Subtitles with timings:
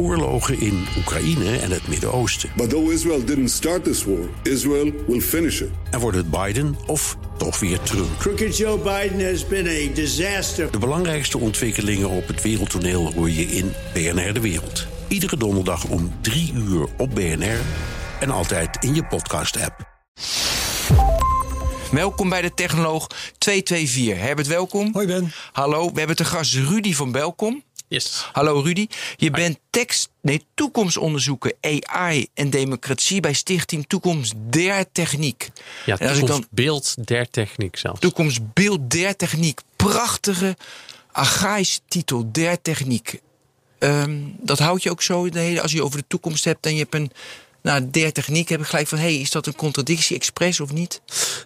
[0.00, 2.50] oorlogen in Oekraïne en het Midden-Oosten.
[2.56, 5.68] But though Israel didn't start this war, Israel will finish it.
[5.90, 8.18] En wordt het Biden of toch weer Trump?
[8.18, 10.70] Crooked Joe Biden has been a disaster.
[10.70, 14.86] De belangrijkste ontwikkelingen op het wereldtoneel hoor je in BNR De Wereld.
[15.08, 17.60] Iedere donderdag om 3 uur op BNR
[18.20, 19.88] en altijd in je podcast-app.
[21.90, 23.06] Welkom bij de Technoloog
[23.38, 24.24] 224.
[24.24, 24.90] Herbert, welkom.
[24.92, 25.32] Hoi Ben.
[25.52, 27.62] Hallo, we hebben te gast Rudy van Belkom.
[27.90, 28.28] Yes.
[28.32, 28.86] Hallo Rudy.
[29.16, 35.50] Je bent tekst, nee, toekomstonderzoeker AI en democratie bij Stichting Toekomst der Techniek.
[35.86, 38.00] Ja, dan toekomstbeeld der techniek zelfs.
[38.00, 39.60] Toekomstbeeld der Techniek.
[39.76, 40.56] Prachtige,
[41.12, 43.20] archaïsche titel, der Techniek.
[43.78, 46.72] Ehm, dat houdt je ook zo, de hele, als je over de toekomst hebt en
[46.72, 47.10] je hebt een...
[47.62, 51.00] Nou, der techniek heb ik gelijk van, hey, is dat een contradictie expres of niet?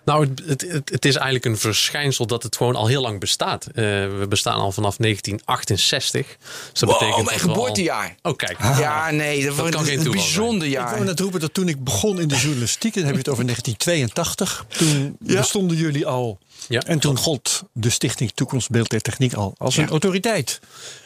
[0.05, 3.67] Nou, het, het, het is eigenlijk een verschijnsel dat het gewoon al heel lang bestaat.
[3.67, 6.27] Eh, we bestaan al vanaf 1968.
[6.71, 8.15] Dus dat Wow, betekent mijn dat we al- geboortejaar.
[8.23, 8.59] Oh, kijk.
[8.61, 11.05] Ja, nee, dat, kan geen een bijzonder Ik wou jaar.
[11.05, 14.67] net roepen dat toen ik begon in de journalistiek, dan heb je het over 1982.
[14.69, 16.39] Toen bestonden jullie al.
[16.69, 16.81] Ja.
[16.81, 20.61] En toen gold de Stichting Toekomstbeeld der Techniek al als een autoriteit.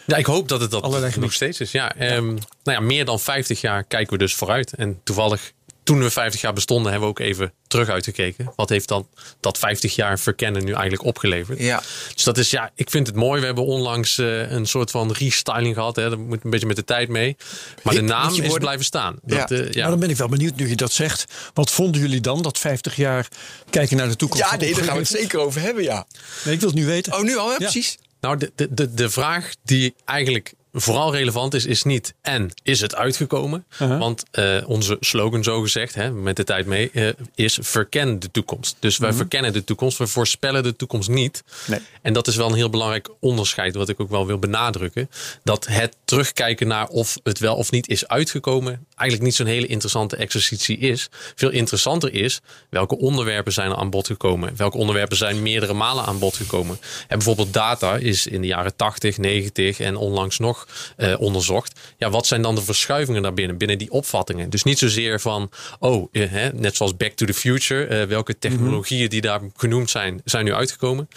[0.06, 1.72] Ja, ik hoop dat het dat Allerlei nog steeds is.
[1.72, 4.72] Ja, ehm, Nou ja, meer dan 50 jaar kijken we dus vooruit.
[4.72, 5.52] En toevallig,
[5.88, 8.52] toen we 50 jaar bestonden, hebben we ook even terug uitgekeken.
[8.56, 9.08] Wat heeft dan
[9.40, 11.58] dat 50 jaar verkennen nu eigenlijk opgeleverd?
[11.58, 11.82] Ja.
[12.14, 13.40] Dus dat is, ja, ik vind het mooi.
[13.40, 15.96] We hebben onlangs eh, een soort van restyling gehad.
[15.96, 16.08] Hè.
[16.10, 17.36] Dat moet een beetje met de tijd mee.
[17.82, 18.60] Maar de naam moet je is worden.
[18.64, 19.18] blijven staan.
[19.22, 19.56] Dat, Ja.
[19.56, 19.80] eh, ja.
[19.80, 21.24] Maar dan ben ik wel benieuwd nu je dat zegt.
[21.54, 23.28] Wat vonden jullie dan dat 50 jaar
[23.70, 24.50] kijken naar de toekomst?
[24.50, 26.06] Ja, nee, daar gaan we het zeker over hebben, ja.
[26.44, 27.12] Nee, ik wil het nu weten.
[27.12, 27.50] Oh, nu al?
[27.50, 27.56] Ja.
[27.56, 27.98] precies.
[28.20, 32.80] Nou, de, de, de, de vraag die eigenlijk vooral relevant is, is niet en is
[32.80, 33.64] het uitgekomen?
[33.72, 33.98] Uh-huh.
[33.98, 38.30] Want eh, onze slogan, zo gezegd, hè, met de tijd mee, eh, is verken de
[38.30, 38.76] toekomst.
[38.78, 41.42] Dus wij verkennen de toekomst, we voorspellen de toekomst niet.
[41.46, 41.68] Uh-huh.
[41.68, 41.80] Nee.
[42.02, 45.10] En dat is wel een heel belangrijk onderscheid, wat ik ook wel wil benadrukken.
[45.44, 49.66] Dat het terugkijken naar of het wel of niet is uitgekomen, eigenlijk niet zo'n hele
[49.66, 51.08] interessante exercitie is.
[51.34, 54.56] Veel interessanter is welke onderwerpen zijn er aan bod gekomen.
[54.56, 56.78] Welke onderwerpen zijn meerdere malen aan bod gekomen.
[57.08, 61.80] En bijvoorbeeld data is in de jaren 80, 90 en onlangs nog eh, onderzocht.
[61.98, 64.50] Ja, wat zijn dan de verschuivingen daarbinnen, binnen die opvattingen?
[64.50, 68.38] Dus niet zozeer van, oh, eh, hè, net zoals Back to the Future, eh, welke
[68.38, 71.08] technologieën die daar genoemd zijn, zijn nu uitgekomen.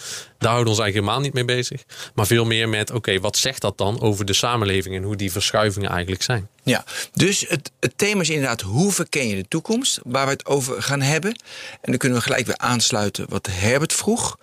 [0.42, 1.84] Daar houden we ons eigenlijk helemaal niet mee bezig.
[2.16, 5.32] Maar veel meer met, oké, wat zegt dat dan over de samenleving en hoe die
[5.32, 6.48] verschuivingen eigenlijk zijn?
[6.64, 10.46] Ja, dus het, het thema is inderdaad hoe verken je de toekomst, waar we het
[10.46, 11.32] over gaan hebben.
[11.72, 14.38] En dan kunnen we gelijk weer aansluiten wat Herbert vroeg.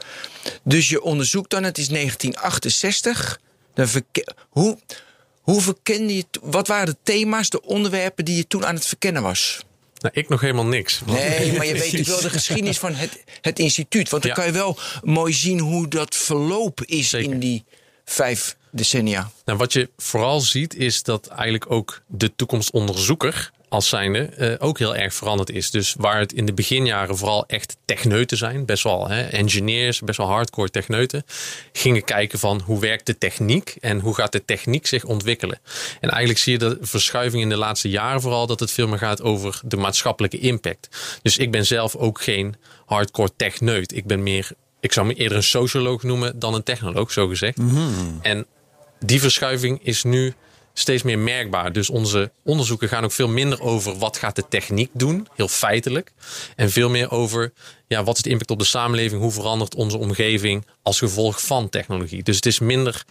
[0.63, 3.41] Dus je onderzoekt dan, het is 1968.
[3.75, 3.89] Dan
[4.49, 4.79] hoe,
[5.41, 9.23] hoe verkende je, wat waren de thema's, de onderwerpen die je toen aan het verkennen
[9.23, 9.67] was?
[9.99, 11.01] Nou, ik nog helemaal niks.
[11.07, 14.09] Nee, maar je weet natuurlijk wel de geschiedenis van het, het instituut.
[14.09, 14.37] Want dan Ja.
[14.39, 17.33] kan je wel mooi zien hoe dat verloop is Zeker.
[17.33, 17.65] in die
[18.05, 19.31] vijf decennia.
[19.45, 24.79] Nou, wat je vooral ziet is dat eigenlijk ook de toekomstonderzoeker als zijnde eh, ook
[24.79, 25.71] heel erg veranderd is.
[25.71, 30.19] Dus waar het in de beginjaren vooral echt techneuten zijn, best wel hè, engineers, best
[30.19, 31.25] wel hardcore techneuten,
[31.73, 35.59] gingen kijken van hoe werkt de techniek en hoe gaat de techniek zich ontwikkelen.
[36.01, 38.99] En eigenlijk zie je de verschuiving in de laatste jaren vooral dat het veel meer
[38.99, 40.89] gaat over de maatschappelijke impact.
[41.23, 42.57] Dus ik ben zelf ook geen
[42.87, 43.97] hardcore techneut.
[43.97, 44.51] Ik ben meer,
[44.81, 47.59] ik zou me eerder een socioloog noemen dan een technoloog, zo gezegd.
[48.23, 48.47] En
[49.01, 50.35] die verschuiving is nu
[50.79, 51.73] steeds meer merkbaar.
[51.73, 56.13] Dus onze onderzoeken gaan ook veel minder over wat gaat de techniek doen, heel feitelijk.
[56.57, 57.53] En veel meer over
[57.87, 61.69] ja, wat is de impact op de samenleving, hoe verandert onze omgeving als gevolg van
[61.69, 62.23] technologie.
[62.23, 63.05] Dus het is minder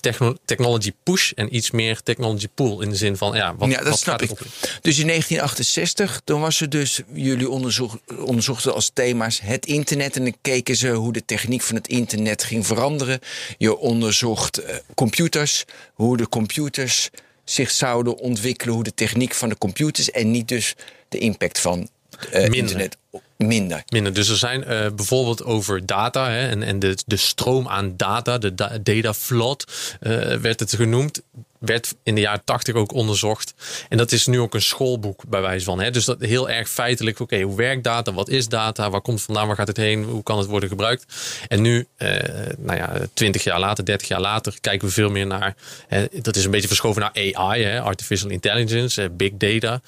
[0.00, 3.78] techno- technology push en iets meer technology pull in de zin van ja, wat, ja,
[3.78, 4.30] dat wat snap gaat ik.
[4.30, 4.38] op?
[4.80, 10.16] Dus in 1968, toen was er dus, jullie onderzoek, onderzochten als thema's het internet.
[10.16, 13.20] En dan keken ze hoe de techniek van het internet ging veranderen.
[13.58, 15.64] Je onderzocht eh, computers,
[15.94, 17.10] hoe de computers
[17.44, 20.74] zich zouden ontwikkelen, hoe de techniek van de computers en niet dus
[21.08, 21.88] de impact van
[22.32, 22.58] eh, Minder.
[22.58, 22.96] internet
[23.38, 23.82] minder.
[23.88, 24.12] Minder.
[24.14, 28.38] Dus er zijn eh, bijvoorbeeld over data hè, en, en de, de stroom aan data,
[28.38, 31.22] de da- data flood eh, werd het genoemd.
[31.58, 33.54] Werd in de jaren tachtig ook onderzocht.
[33.88, 35.80] En dat is nu ook een schoolboek bij wijze van.
[35.80, 35.90] Hè.
[35.90, 37.20] Dus dat heel erg feitelijk.
[37.20, 38.12] Oké, hoe werkt data?
[38.12, 38.90] Wat is data?
[38.90, 39.46] Waar komt het vandaan?
[39.46, 40.04] Waar gaat het heen?
[40.04, 41.04] Hoe kan het worden gebruikt?
[41.48, 42.10] En nu, eh,
[42.58, 45.54] nou ja, twintig jaar later, 30 jaar later, kijken we veel meer naar.
[45.88, 49.80] Hè, dat is een beetje verschoven naar AI, hè, artificial intelligence, big data.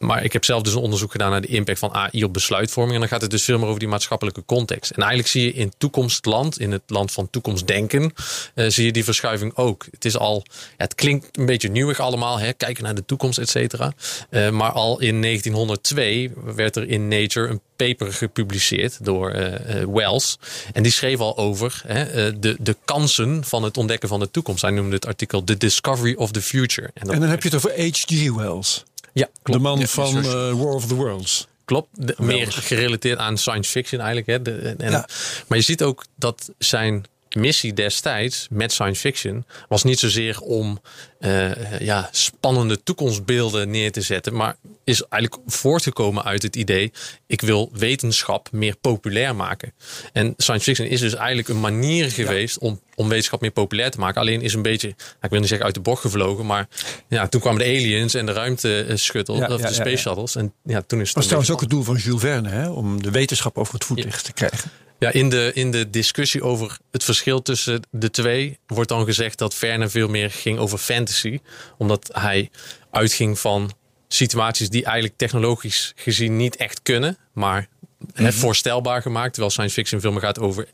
[0.00, 2.32] Eh, maar ik heb zelf dus een onderzoek gedaan naar de impact van AI op
[2.32, 2.94] besluitvorming.
[2.94, 4.90] En dan gaat het dus veel meer over die maatschappelijke context.
[4.90, 8.12] En eigenlijk zie je in toekomstland, in het land van toekomstdenken,
[8.54, 9.86] uh, zie je die verschuiving ook.
[9.90, 13.38] Het is al, ja, het klinkt een beetje nieuwig allemaal, hè, kijken naar de toekomst,
[13.38, 13.92] et cetera.
[14.30, 19.54] Uh, maar al in 1902 werd er in Nature een paper gepubliceerd door uh,
[19.84, 20.38] Wells.
[20.72, 24.62] En die schreef al over hè, de, de kansen van het ontdekken van de toekomst.
[24.62, 26.90] Hij noemde het artikel The Discovery of the Future.
[26.94, 28.30] En, en dan heb je het over H.G.
[28.36, 28.84] Wells.
[29.20, 29.58] Ja, klopt.
[29.58, 31.48] De man van uh, War of the Worlds.
[31.64, 34.26] Klopt, meer gerelateerd aan science fiction eigenlijk.
[34.26, 34.42] Hè.
[34.42, 35.08] De, en, ja.
[35.46, 37.04] Maar je ziet ook dat zijn
[37.36, 40.80] missie destijds met science fiction was niet zozeer om
[41.20, 46.92] uh, ja, spannende toekomstbeelden neer te zetten, maar is eigenlijk voortgekomen uit het idee:
[47.26, 49.72] ik wil wetenschap meer populair maken.
[50.12, 53.98] En science fiction is dus eigenlijk een manier geweest om, om wetenschap meer populair te
[53.98, 54.20] maken.
[54.20, 56.68] Alleen is een beetje, nou, ik wil niet zeggen uit de bocht gevlogen, maar
[57.08, 60.36] ja, toen kwamen de aliens en de ruimteschuttle, ja, of de space shuttles.
[60.36, 61.16] En ja, toen is het.
[61.16, 64.24] was trouwens ook het doel van Jules Verne, hè, om de wetenschap over het voetlicht
[64.24, 64.70] te krijgen.
[65.00, 69.38] Ja, in de, in de discussie over het verschil tussen de twee wordt dan gezegd
[69.38, 71.40] dat Verne veel meer ging over fantasy.
[71.78, 72.50] Omdat hij
[72.90, 73.72] uitging van
[74.08, 77.68] situaties die eigenlijk technologisch gezien niet echt kunnen, maar
[78.14, 79.30] mm voorstelbaar gemaakt.
[79.30, 80.68] Terwijl science fiction meer gaat over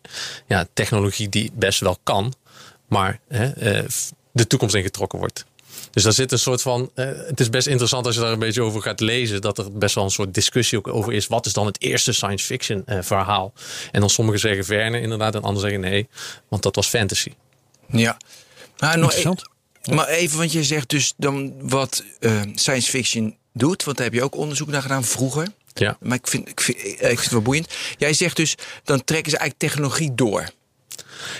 [0.46, 2.34] ja, technologie die best wel kan,
[2.88, 3.84] maar hè, eh,
[4.32, 5.44] de toekomst ingetrokken wordt.
[5.96, 6.90] Dus daar zit een soort van.
[6.94, 9.40] Uh, het is best interessant als je daar een beetje over gaat lezen.
[9.40, 11.26] Dat er best wel een soort discussie ook over is.
[11.26, 13.52] Wat is dan het eerste science fiction uh, verhaal?
[13.92, 15.34] En dan sommigen zeggen Verne inderdaad.
[15.34, 16.08] En anderen zeggen nee.
[16.48, 17.32] Want dat was fantasy.
[17.88, 18.16] Ja.
[18.78, 19.34] Maar, nog e
[19.92, 23.84] maar even, want je zegt dus dan wat uh, science fiction doet.
[23.84, 25.48] Want daar heb je ook onderzoek naar gedaan vroeger.
[25.74, 25.96] Ja.
[26.00, 27.74] Maar ik vind, ik, vind, ik vind het wel boeiend.
[27.98, 28.54] Jij zegt dus,
[28.84, 30.50] dan trekken ze eigenlijk technologie door.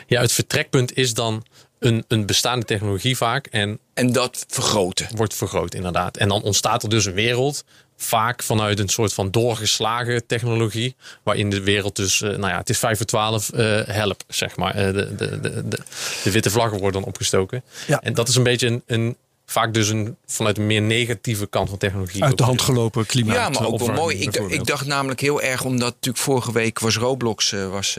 [0.07, 1.45] Ja, het vertrekpunt is dan
[1.87, 3.47] een, een bestaande technologie vaak.
[3.47, 5.07] En, en dat vergroten.
[5.17, 6.17] Wordt vergroot, inderdaad.
[6.17, 7.65] En dan ontstaat er dus een wereld.
[7.97, 10.97] Vaak vanuit een soort van doorgeslagen technologie.
[11.23, 14.57] Waarin de wereld dus, uh, nou ja, het is 5 voor 12, uh, help, zeg
[14.57, 14.77] maar.
[14.77, 15.79] Uh, de, de, de, de,
[16.25, 17.63] de, witte vlaggen worden dan opgestoken.
[17.87, 18.01] Ja.
[18.01, 19.17] En dat is een beetje een, een
[19.47, 22.25] vaak dus een, vanuit een meer negatieve kant van technologie.
[22.25, 23.37] Uit de hand gelopen klimaat.
[23.37, 24.21] Ja, maar ook wel mooi.
[24.21, 27.99] Ik, ik, dacht namelijk heel erg, omdat natuurlijk vorige week was Roblox, was,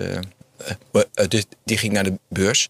[1.63, 2.67] die ging naar de beurs.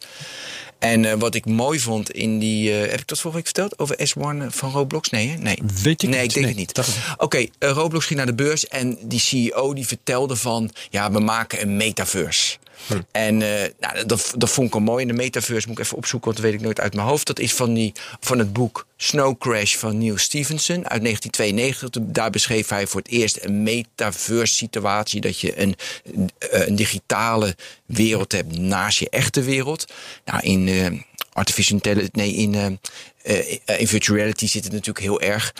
[0.79, 2.71] En uh, wat ik mooi vond in die.
[2.71, 3.79] Uh, heb ik dat vorige week verteld?
[3.79, 5.09] Over S1 van Roblox?
[5.09, 5.38] Nee, hè?
[5.38, 5.59] nee.
[5.83, 6.27] Weet ik nee, niet.
[6.27, 7.12] ik denk nee, het niet.
[7.13, 10.71] Oké, okay, uh, Roblox ging naar de beurs en die CEO die vertelde van.
[10.89, 12.57] Ja, we maken een metaverse.
[12.88, 13.01] Hm.
[13.12, 13.50] En uh,
[13.80, 15.01] nou, dat, dat vond ik al mooi.
[15.01, 17.28] In de metaverse moet ik even opzoeken, want dat weet ik nooit uit mijn hoofd.
[17.28, 22.04] Dat is van, die, van het boek Snow Crash van Neil Stephenson uit 1992.
[22.04, 25.22] Daar beschreef hij voor het eerst een metaverse situatie.
[25.22, 25.75] Dat je een,
[26.39, 27.56] een digitale
[27.86, 29.86] wereld hebt naast je echte wereld.
[30.25, 31.00] Nou, in uh,
[31.34, 35.54] artificial intelligence, nee, in, uh, in virtual reality zit het natuurlijk heel erg.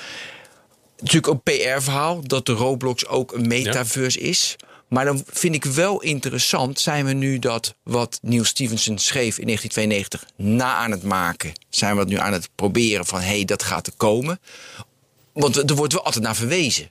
[1.00, 4.26] Natuurlijk een PR-verhaal dat de Roblox ook een metaverse ja.
[4.26, 4.56] is.
[4.88, 9.46] Maar dan vind ik wel interessant, zijn we nu dat wat Neil Stevenson schreef in
[9.46, 11.54] 1992 na aan het maken?
[11.70, 14.40] Zijn we het nu aan het proberen van hé, hey, dat gaat er komen?
[15.34, 16.88] Want er wordt wel altijd naar verwezen.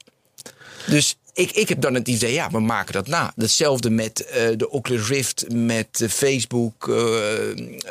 [0.87, 3.33] Dus ik, ik heb dan het idee, ja, we maken dat na.
[3.37, 6.87] Hetzelfde met uh, de Oculus Rift, met uh, Facebook.
[6.89, 6.97] Uh,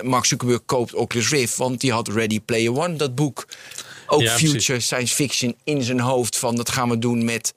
[0.01, 3.47] Mark Zuckerberg koopt Oculus Rift, want die had Ready Player One, dat boek.
[4.07, 4.85] Ook ja, future precies.
[4.85, 7.53] science fiction in zijn hoofd van dat gaan we doen met,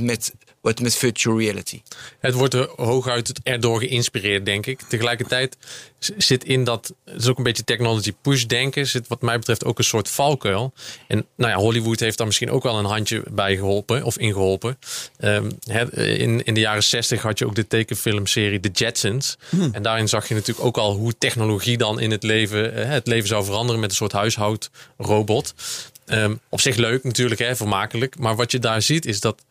[0.00, 0.32] met
[0.64, 1.82] wordt met virtual reality.
[2.18, 4.80] Het wordt er hooguit erdoor geïnspireerd, denk ik.
[4.80, 5.56] Tegelijkertijd
[6.16, 9.64] zit in dat, het is ook een beetje technology push denken, zit wat mij betreft
[9.64, 10.72] ook een soort valkuil.
[11.08, 14.78] En nou ja, Hollywood heeft daar misschien ook wel een handje bij geholpen of ingeholpen.
[15.18, 15.58] Um,
[15.92, 19.36] in, in de jaren 60 had je ook de tekenfilmserie The Jetsons.
[19.48, 19.68] Hmm.
[19.72, 23.28] En daarin zag je natuurlijk ook al hoe technologie dan in het leven, het leven
[23.28, 25.54] zou veranderen met een soort huishoudrobot.
[26.06, 28.18] Um, op zich leuk natuurlijk, hè, vermakelijk.
[28.18, 29.42] Maar wat je daar ziet is dat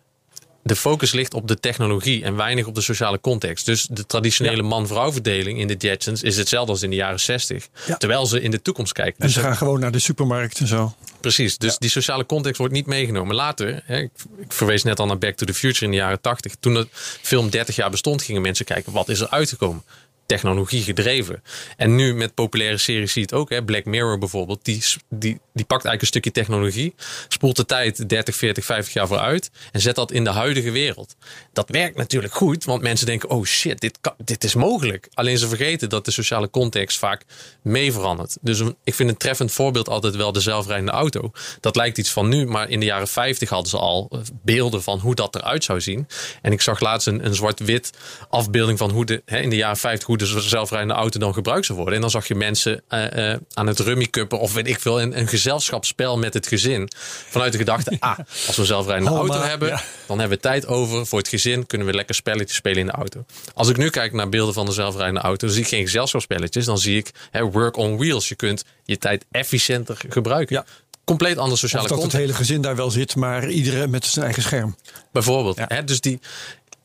[0.63, 3.65] de focus ligt op de technologie en weinig op de sociale context.
[3.65, 4.67] Dus de traditionele ja.
[4.67, 7.67] man-vrouw verdeling in de Jetsons is hetzelfde als in de jaren 60.
[7.85, 7.97] Ja.
[7.97, 9.15] Terwijl ze in de toekomst kijken.
[9.17, 10.95] En dus ze gaan gewoon naar de supermarkt en zo.
[11.19, 11.77] Precies, dus ja.
[11.79, 13.35] die sociale context wordt niet meegenomen.
[13.35, 16.21] Later, hè, ik, ik, verwees net al naar Back to the Future in de jaren
[16.21, 16.55] 80.
[16.59, 16.87] Toen de
[17.21, 19.83] film 30 jaar bestond, gingen mensen kijken wat is er uitgekomen
[20.25, 21.43] technologie gedreven.
[21.77, 23.49] En nu met populaire series zie je het ook.
[23.49, 23.63] Hè?
[23.63, 24.65] Black Mirror bijvoorbeeld.
[24.65, 26.95] Die, die, die pakt eigenlijk een stukje technologie.
[27.27, 29.51] Spoelt de tijd 30, 40, 50 jaar vooruit.
[29.71, 31.15] En zet dat in de huidige wereld.
[31.53, 32.63] Dat werkt natuurlijk goed.
[32.63, 35.07] Want mensen denken, oh shit, dit, kan, dit is mogelijk.
[35.13, 37.23] Alleen ze vergeten dat de sociale context vaak
[37.61, 38.37] mee verandert.
[38.41, 41.31] Dus ik vind een treffend voorbeeld altijd wel de zelfrijdende auto.
[41.59, 42.45] Dat lijkt iets van nu.
[42.45, 45.81] Maar in de jaren 50 hadden ze al eh, beelden van hoe dat eruit zou
[45.81, 46.07] zien.
[46.41, 47.89] En ik zag laatst een, een zwart-wit
[48.29, 51.65] afbeelding van hoe de, hè, in de jaren 50 hoe de zelfrijdende auto dan gebruikt
[51.65, 51.95] zou worden.
[51.95, 55.01] En dan zag je mensen eh, eh, aan het rummy cuppen of weet ik veel,
[55.01, 56.89] een, een gezelschapsspel met het gezin.
[57.29, 58.17] Vanuit de gedachte, ah,
[58.47, 59.81] als we een zelfrijdende Halma, auto hebben, ja.
[60.07, 61.65] dan hebben we tijd over voor het gezin.
[61.65, 63.25] Kunnen we lekker spelletjes spelen in de auto.
[63.53, 66.65] Als ik nu kijk naar beelden van de zelfrijdende auto, dan zie ik geen gezelschapsspelletjes.
[66.65, 68.27] Dan zie ik hè, work on wheels.
[68.27, 70.55] Je kunt je tijd efficiënter gebruiken.
[70.55, 70.65] Ja.
[71.03, 74.25] Compleet andere Of sociale dat het hele gezin daar wel zit, maar iedereen met zijn
[74.25, 74.75] eigen scherm.
[75.11, 75.57] Bijvoorbeeld.
[75.57, 75.65] Ja.
[75.67, 76.19] Hè, dus die,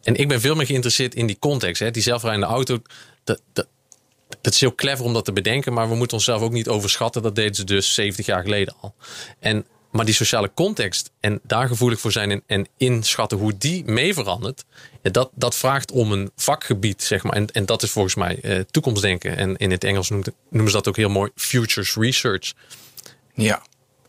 [0.08, 1.80] en ik ben veel meer geïnteresseerd in die context.
[1.80, 1.90] Hè.
[1.90, 2.78] Die zelfrijdende auto,
[3.52, 3.66] dat,
[4.40, 5.73] dat, is heel clever om dat te bedenken.
[5.73, 7.23] Maar we moeten onszelf ook niet overschatten.
[7.23, 8.94] Dat deden ze dus 70 jaar geleden al.
[9.38, 13.85] En, maar die sociale context en daar gevoelig voor zijn en, en inschatten hoe die
[13.85, 14.64] mee verandert.
[15.02, 17.32] Dat, dat vraagt om een vakgebied, zeg maar.
[17.32, 19.37] En, en dat is volgens mij eh, toekomstdenken.
[19.37, 22.52] En in het Engels noemen ze dat ook heel mooi futures research.
[23.35, 23.62] Ja.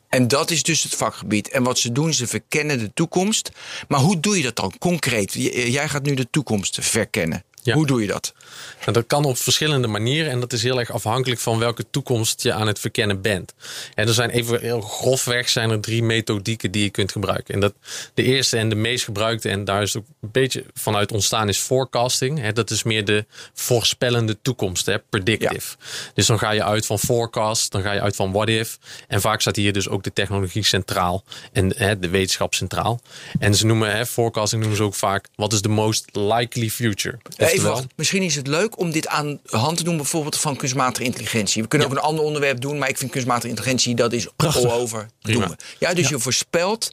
[0.09, 1.49] En dat is dus het vakgebied.
[1.49, 3.51] En wat ze doen, ze verkennen de toekomst.
[3.87, 5.33] Maar hoe doe je dat dan concreet?
[5.33, 7.43] Jij gaat nu de toekomst verkennen.
[7.69, 7.75] Ja.
[7.75, 8.33] Hoe doe je dat?
[8.79, 12.43] Nou, dat kan op verschillende manieren en dat is heel erg afhankelijk van welke toekomst
[12.43, 13.53] je aan het verkennen bent.
[13.95, 17.53] En er zijn even heel grofweg zijn er drie methodieken die je kunt gebruiken.
[17.53, 17.73] En dat
[18.13, 21.49] de eerste en de meest gebruikte en daar is het ook een beetje vanuit ontstaan
[21.49, 22.39] is forecasting.
[22.39, 25.75] Hè, dat is meer de voorspellende toekomst, hè, predictive.
[26.13, 28.77] Dus dan ga je uit van forecast, dan ga je uit van what if.
[29.07, 33.01] En vaak staat hier dus ook de technologie centraal en hè, de wetenschap centraal.
[33.39, 37.17] En ze noemen hè, forecasting noemen ze ook vaak wat is de most likely future.
[37.37, 37.89] Even Wachten.
[37.95, 41.61] Misschien is het leuk om dit aan de hand te doen, bijvoorbeeld van kunstmatige intelligentie.
[41.61, 44.63] We kunnen ook een ander onderwerp doen, maar ik vind kunstmatige intelligentie, dat is Prachtig.
[44.65, 45.09] all over.
[45.21, 45.39] Prima.
[45.39, 45.63] Doen we.
[45.79, 46.91] Ja, dus je voorspelt.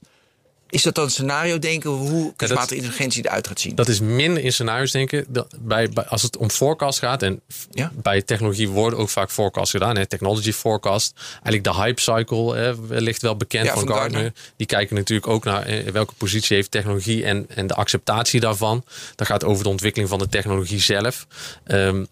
[0.76, 3.75] Is dat dan een scenario denken hoe kunstmatige intelligentie eruit gaat zien?
[3.75, 5.25] Dat is minder in scenario's denken.
[5.28, 7.23] Dat bij, bij, als het om forecast gaat.
[7.23, 7.40] En
[7.71, 7.92] Ja.
[7.95, 9.97] bij technologie worden ook vaak forecasts gedaan.
[9.97, 11.12] Hè, technology forecast.
[11.33, 14.21] Eigenlijk de hype cycle hè, ligt wel bekend Ja, van, van Gartner.
[14.23, 14.42] Gartner.
[14.56, 18.85] Die kijken natuurlijk ook naar eh, welke positie heeft technologie en, en de acceptatie daarvan.
[19.14, 21.26] Dat gaat over de ontwikkeling van de technologie zelf.
[21.64, 22.04] Ehm,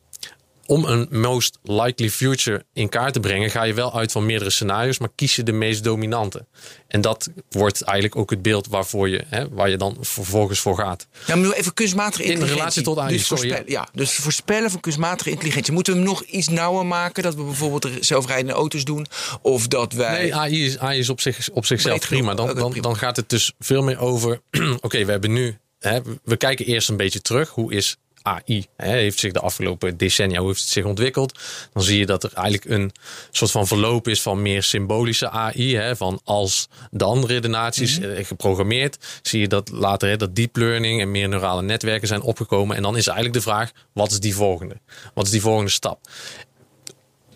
[0.66, 4.50] om een most likely future in kaart te brengen, ga je wel uit van meerdere
[4.50, 6.46] scenario's, maar kies je de meest dominante.
[6.88, 10.76] En dat wordt eigenlijk ook het beeld waarvoor je, hè, waar je dan vervolgens voor
[10.76, 11.06] gaat.
[11.26, 12.60] Ja, maar nu even kunstmatige In intelligentie.
[12.60, 13.88] relatie tot AI, dus sorry, ja.
[13.92, 15.72] dus voorspellen van kunstmatige intelligentie.
[15.72, 17.22] Moeten we hem nog iets nauwer maken?
[17.22, 19.06] Dat we bijvoorbeeld zelfrijdende auto's doen?
[19.42, 20.22] Of dat wij...
[20.22, 22.34] Nee, AI is, AI is op, zich, op zichzelf Breed prima.
[22.34, 24.40] Dan, dan gaat het dus veel meer over.
[24.80, 25.58] Oké, we hebben nu.
[25.78, 27.48] Hè, we kijken eerst een beetje terug.
[27.48, 28.66] Hoe is AI?
[28.76, 31.38] Hè, heeft zich de afgelopen decennia hoe heeft het zich ontwikkeld?
[31.72, 32.92] Dan zie je dat er eigenlijk een
[33.30, 35.76] soort van verloop is van meer symbolische AI.
[35.76, 38.10] Hè, van als dan redenaties Mhm.
[38.10, 38.98] eh, geprogrammeerd.
[39.22, 42.76] Zie je dat later hè, dat deep learning en meer neurale netwerken zijn opgekomen.
[42.76, 44.80] En dan is eigenlijk de vraag: wat is die volgende?
[45.14, 45.98] Wat is die volgende stap?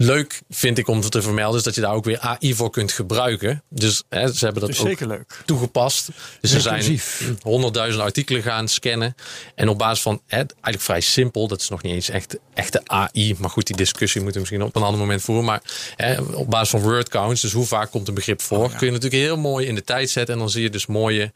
[0.01, 2.93] Leuk vind ik om te vermelden is dat je daar ook weer AI voor kunt
[2.93, 3.63] gebruiken.
[3.69, 5.43] Dus hè, ze hebben dat ook zeker leuk.
[5.45, 6.09] toegepast.
[6.41, 7.01] Dus ze zijn
[7.43, 9.15] honderdduizend artikelen gaan scannen.
[9.55, 12.81] En op basis van, hè, eigenlijk vrij simpel, dat is nog niet eens echt echte
[12.85, 13.37] AI.
[13.39, 15.45] Maar goed, die discussie moeten we misschien op een ander moment voeren.
[15.45, 15.63] Maar
[15.97, 18.93] hè, op basis van word counts, dus hoe vaak komt een begrip voor, kun je
[18.93, 20.35] natuurlijk heel mooi in de tijd zetten.
[20.35, 21.33] En dan zie je dus mooie,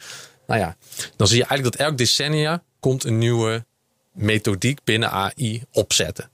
[0.46, 0.76] nou ja,
[1.16, 3.64] dan zie je eigenlijk dat elk decennia komt een nieuwe
[4.12, 6.30] methodiek binnen AI opzetten.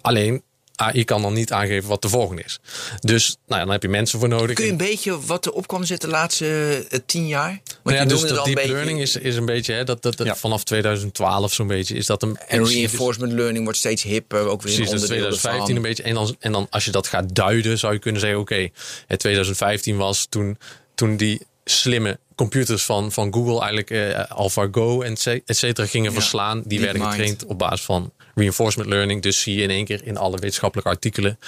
[0.00, 0.42] Alleen
[0.82, 2.58] AI kan dan niet aangeven wat de volgende is.
[3.00, 4.54] Dus nou ja, dan heb je mensen voor nodig.
[4.56, 7.48] Kun je een beetje wat er op kwam zetten de laatste eh, tien jaar?
[7.64, 9.72] Want Nou ja, je dus dat al een deep beetje- learning is, is een beetje,
[9.72, 10.36] hè, dat, dat, dat Ja.
[10.36, 12.36] vanaf 2012 zo'n beetje, is dat een...
[12.48, 14.40] En dus- reinforcement learning wordt steeds hipper.
[14.40, 16.02] Ook weer Precies, onderdeel 2015 een beetje.
[16.02, 18.68] En dan, en dan als je dat gaat duiden, zou je kunnen zeggen: oké,
[19.06, 20.58] het 2015 was toen,
[20.94, 26.62] toen die slimme computers van, van Google eigenlijk eh, AlphaGo en et cetera gingen verslaan.
[26.66, 29.22] Die werden getraind op basis van reinforcement learning.
[29.22, 31.38] Dus zie je in één keer in alle wetenschappelijke artikelen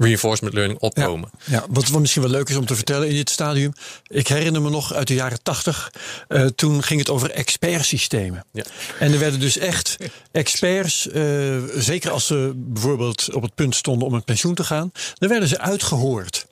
[0.00, 1.30] reinforcement learning opkomen.
[1.44, 3.72] Ja, wat misschien wel leuk is om te vertellen in dit stadium.
[4.06, 5.92] Ik herinner me nog uit de jaren tachtig.
[6.28, 8.44] eh, toen ging het over expertsystemen.
[8.52, 8.64] Ja.
[8.98, 9.96] En er werden dus echt
[10.32, 14.92] experts, eh, zeker als ze bijvoorbeeld op het punt stonden om met pensioen te gaan,
[15.14, 16.46] dan werden ze uitgehoord.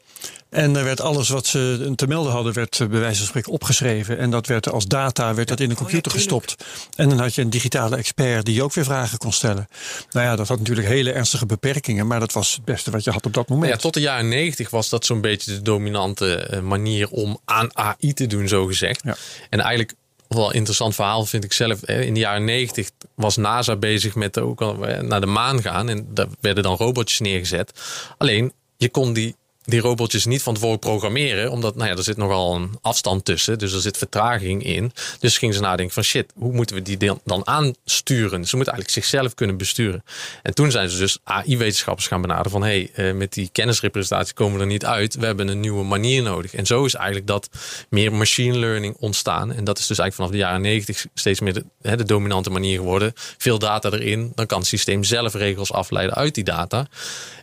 [0.50, 3.52] En er werd alles wat ze te melden hadden, werd eh, bij wijze van spreken
[3.52, 4.19] opgeschreven.
[4.19, 6.64] En dat werd als data werd dat in de computer gestopt.
[6.97, 9.69] En dan had je een digitale expert die ook weer vragen kon stellen.
[10.11, 13.11] Nou ja, dat had natuurlijk hele ernstige beperkingen, maar dat was het beste wat je
[13.11, 13.73] had op dat moment.
[13.73, 17.76] Ja, tot de jaren 90 was dat zo'n beetje de dominante eh, manier om aan
[17.76, 19.00] AI te doen, zo gezegd.
[19.05, 19.17] Ja.
[19.50, 19.95] En eigenlijk
[20.28, 21.83] wel een interessant verhaal vind ik zelf.
[21.83, 25.88] In de jaren 90 was NASA bezig met ook al, eh, naar de maan gaan.
[25.88, 27.73] En daar werden dan robotjes neergezet.
[28.19, 29.37] Alleen, je kon die
[29.68, 31.50] die robotjes niet van tevoren programmeren.
[31.50, 33.58] Omdat nou ja, er zit nogal een afstand tussen.
[33.58, 34.92] Dus er zit vertraging in.
[35.20, 38.44] Dus gingen ze nadenken van shit, hoe moeten we die dan- aansturen?
[38.46, 40.04] Ze moeten eigenlijk zichzelf kunnen besturen.
[40.42, 44.54] En toen zijn ze dus AI-wetenschappers gaan benaderen van hey, eh, met die kennisrepresentatie komen
[44.54, 45.14] we er niet uit.
[45.14, 46.54] We hebben een nieuwe manier nodig.
[46.54, 47.48] En zo is eigenlijk dat
[47.88, 49.52] meer machine learning ontstaan.
[49.52, 52.76] En dat is dus eigenlijk vanaf de jaren 90 steeds meer de, de dominante manier
[52.78, 53.12] geworden.
[53.16, 56.87] Veel data erin, dan kan het systeem zelf regels afleiden uit die data.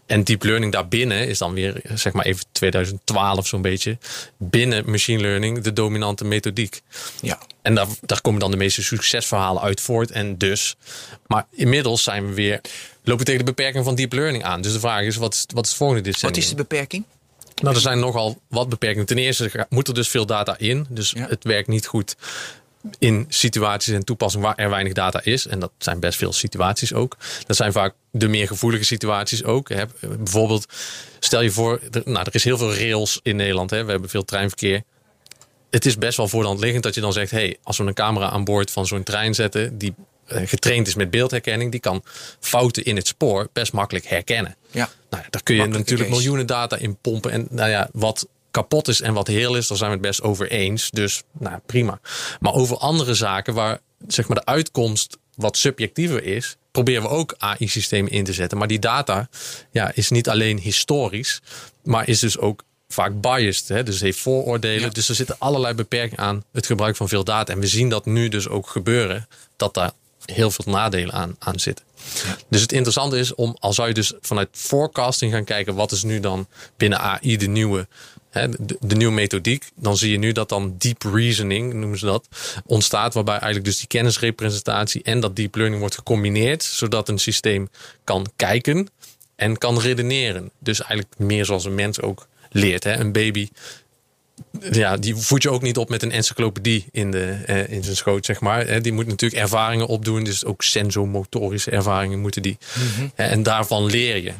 [0.05, 3.97] En deep learning daarbinnen is dan weer, zeg maar even 2012 zo'n beetje,
[4.37, 6.81] binnen machine learning de dominante methodiek.
[7.21, 7.39] Ja.
[7.61, 10.11] En daar, daar komen dan de meeste succesverhalen uit voort.
[10.11, 10.75] En dus,
[11.27, 12.61] maar inmiddels zijn we weer,
[13.03, 14.61] lopen tegen de beperking van deep learning aan.
[14.61, 16.33] Dus de vraag is, wat is, wat is het volgende decennium?
[16.33, 17.03] Wat is de beperking?
[17.61, 19.05] Nou, er zijn nogal wat beperkingen.
[19.05, 20.85] Ten eerste moet er dus veel data in.
[20.89, 21.27] Dus Ja.
[21.27, 22.15] het werkt niet goed
[22.99, 25.47] in situaties en toepassingen waar er weinig data is.
[25.47, 27.17] En dat zijn best veel situaties ook.
[27.45, 29.69] Dat zijn vaak de meer gevoelige situaties ook.
[29.69, 29.83] Hè.
[29.99, 30.65] Bijvoorbeeld,
[31.19, 33.69] stel je voor, er, nou, er is heel veel rails in Nederland.
[33.69, 33.83] Hè.
[33.83, 34.83] We hebben veel treinverkeer.
[35.69, 37.31] Het is best wel voor de hand liggend dat je dan zegt...
[37.31, 39.77] hey, als we een camera aan boord van zo'n trein zetten...
[39.77, 39.93] die
[40.27, 41.71] eh, getraind is met beeldherkenning...
[41.71, 42.03] die kan
[42.39, 44.55] fouten in het spoor best makkelijk herkennen.
[44.71, 44.89] Ja.
[45.09, 47.31] Nou ja, daar kun je natuurlijk miljoenen data in pompen.
[47.31, 50.21] En nou ja, wat kapot is en wat heel is, daar zijn we het best
[50.21, 50.89] over eens.
[50.89, 51.99] Dus nou, prima.
[52.39, 57.35] Maar over andere zaken waar zeg maar, de uitkomst wat subjectiever is, proberen we ook
[57.37, 58.57] AI-systemen in te zetten.
[58.57, 59.29] Maar die data
[59.71, 61.41] ja, is niet alleen historisch,
[61.83, 63.67] maar is dus ook vaak biased.
[63.67, 63.83] Hè?
[63.83, 64.81] Dus heeft vooroordelen.
[64.81, 64.89] Ja.
[64.89, 67.53] Dus er zitten allerlei beperkingen aan het gebruik van veel data.
[67.53, 69.91] En we zien dat nu dus ook gebeuren, dat daar
[70.25, 71.85] heel veel nadelen aan, aan zitten.
[72.49, 76.03] Dus het interessante is om, al zou je dus vanuit forecasting gaan kijken, wat is
[76.03, 76.47] nu dan
[76.77, 77.87] binnen AI de nieuwe,
[78.41, 82.27] de, de nieuwe methodiek, dan zie je nu dat dan deep reasoning, noemen ze dat,
[82.65, 87.69] ontstaat, waarbij eigenlijk dus die kennisrepresentatie en dat deep learning wordt gecombineerd, zodat een systeem
[88.03, 88.87] kan kijken
[89.35, 90.51] en kan redeneren.
[90.59, 92.83] Dus eigenlijk meer zoals een mens ook leert.
[92.83, 92.93] Hè?
[92.99, 93.49] Een baby
[94.71, 97.95] ja, die voed je ook niet op met een encyclopedie in, de, eh, in zijn
[97.95, 98.65] schoot, zeg maar.
[98.65, 100.23] Eh, die moet natuurlijk ervaringen opdoen.
[100.23, 102.57] Dus ook sensomotorische ervaringen moeten die.
[103.15, 104.31] Eh, en daarvan leer je.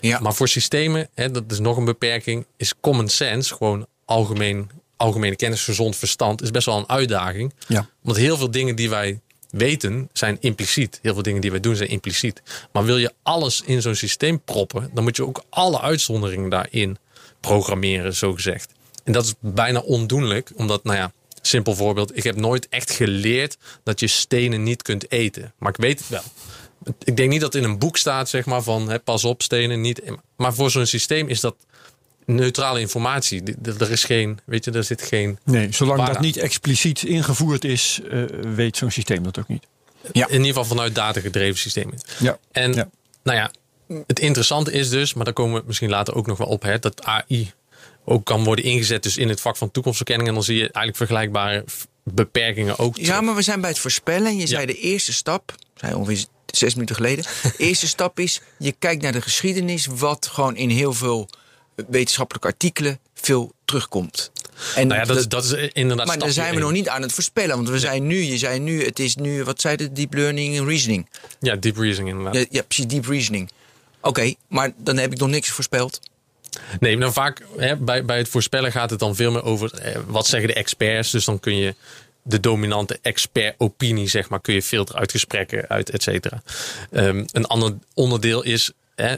[0.00, 0.20] Ja.
[0.20, 5.36] Maar voor systemen, hè, dat is nog een beperking, is common sense, gewoon algemeen, algemene
[5.36, 7.54] kennis, gezond verstand, is best wel een uitdaging.
[7.68, 7.88] Ja.
[8.02, 10.98] Want heel veel dingen die wij weten zijn impliciet.
[11.02, 12.42] Heel veel dingen die wij doen zijn impliciet.
[12.72, 16.98] Maar wil je alles in zo'n systeem proppen, dan moet je ook alle uitzonderingen daarin
[17.40, 18.72] programmeren, zo gezegd.
[19.04, 21.12] En dat is bijna ondoenlijk, omdat, nou ja,
[21.42, 22.16] simpel voorbeeld.
[22.16, 25.52] Ik heb nooit echt geleerd dat je stenen niet kunt eten.
[25.58, 26.22] Maar ik weet het wel.
[27.04, 29.80] Ik denk niet dat in een boek staat, zeg maar, van hè, pas op, stenen
[29.80, 30.02] niet.
[30.36, 31.56] Maar voor zo'n systeem is dat
[32.24, 33.42] neutrale informatie.
[33.62, 35.38] Er is geen, weet je, er zit geen.
[35.44, 38.22] Nee, zolang dat niet expliciet ingevoerd is, eh,
[38.54, 39.66] weet zo'n systeem dat ook niet.
[40.12, 40.26] Ja.
[40.26, 41.98] In ieder geval vanuit data gedreven systemen.
[42.18, 42.38] Ja.
[42.52, 42.88] En Ja.
[43.22, 43.50] nou ja,
[44.06, 46.78] het interessante is dus, maar daar komen we misschien later ook nog wel op, hè,
[46.78, 47.52] dat AI
[48.04, 50.28] ook kan worden ingezet dus in het vak van toekomstverkenning.
[50.28, 51.64] En dan zie je eigenlijk vergelijkbare
[52.02, 52.96] beperkingen ook.
[52.96, 53.20] Ja, terug.
[53.20, 54.26] maar we zijn bij het voorspellen.
[54.26, 57.24] En je zei de eerste stap, zei ongeveer zes minuten geleden.
[57.42, 61.28] De eerste stap is, je kijkt naar de geschiedenis, wat gewoon in heel veel
[61.88, 64.30] wetenschappelijke artikelen veel terugkomt.
[64.74, 66.06] En nou ja, dat, is- dat is inderdaad.
[66.06, 67.56] maar dan stapje zijn we nog niet aan het voorspellen.
[67.56, 70.56] Want we zijn nu, je zei nu, het is nu, wat zei de deep learning
[70.56, 71.08] en reasoning?
[71.40, 72.34] Ja, deep reasoning inderdaad.
[72.42, 73.50] Ja, ja precies, deep reasoning.
[74.00, 76.00] Oké, maar dan heb ik nog niks voorspeld.
[76.80, 80.00] Nee, maar vaak hè, bij, bij het voorspellen gaat het dan veel meer over eh,
[80.06, 81.10] wat zeggen de experts.
[81.10, 81.74] Dus dan kun je
[82.26, 86.42] de dominante expert-opinie, zeg maar, kun je filteren uit gesprekken, uit et cetera.
[86.90, 89.16] Ehm, een ander onderdeel is hè,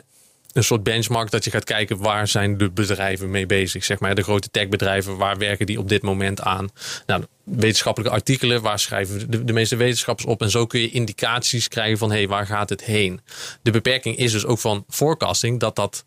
[0.53, 3.85] een soort benchmark dat je gaat kijken waar zijn de bedrijven mee bezig.
[3.85, 6.68] Zeg maar, de grote techbedrijven, waar werken die op dit moment aan?
[7.07, 10.42] Nou, wetenschappelijke artikelen, waar schrijven de, meeste wetenschappers op?
[10.42, 13.21] En zo kun je indicaties krijgen van hé, hey, waar gaat het heen?
[13.62, 16.05] De beperking is dus ook van forecasting dat dat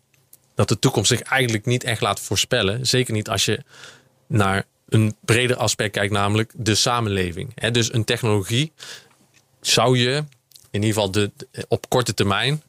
[0.54, 2.86] dat de toekomst zich eigenlijk niet echt laat voorspellen.
[2.86, 3.60] Zeker niet als je
[4.26, 7.52] naar een breder aspect kijkt, namelijk de samenleving.
[7.54, 8.72] Hè, dus een technologie
[9.60, 10.24] zou je
[10.70, 11.30] in ieder geval de,
[11.68, 12.62] op korte termijn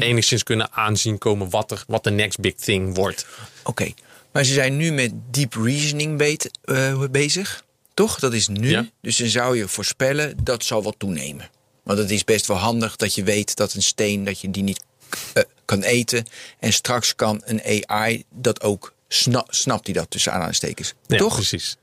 [0.00, 3.26] enigszins kunnen aanzien komen wat, er, wat de next big thing wordt.
[3.62, 3.92] Oké,
[4.32, 8.18] maar ze zijn nu met deep reasoning beet- eh, bezig, toch?
[8.18, 8.70] Dat is nu.
[8.70, 8.88] Ja.
[9.00, 11.50] Dus dan zou je voorspellen dat zal wat toenemen.
[11.82, 14.62] Want het is best wel handig dat je weet dat een steen dat je die
[14.62, 14.84] niet
[15.32, 16.26] eh, kan eten
[16.58, 20.94] en straks kan een AI dat ook sna snapt hij dat tussen aanhalingstekens.
[21.06, 21.34] Ja, toch?
[21.34, 21.76] Precies.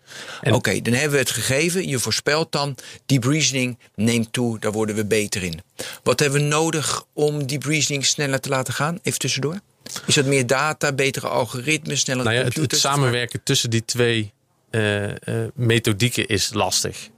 [0.44, 1.88] Oké, dan hebben we het gegeven.
[1.88, 5.62] Je voorspelt dan, deep reasoning neemt toe, daar worden we beter in.
[6.04, 9.00] Wat hebben we nodig om deep reasoning sneller te laten gaan?
[9.02, 9.60] Even tussendoor.
[10.06, 14.34] Is dat meer data, betere algoritmes, snellere nou ja, het, samenwerken tussen die twee
[14.70, 17.10] eh, eh, methodieken is lastig.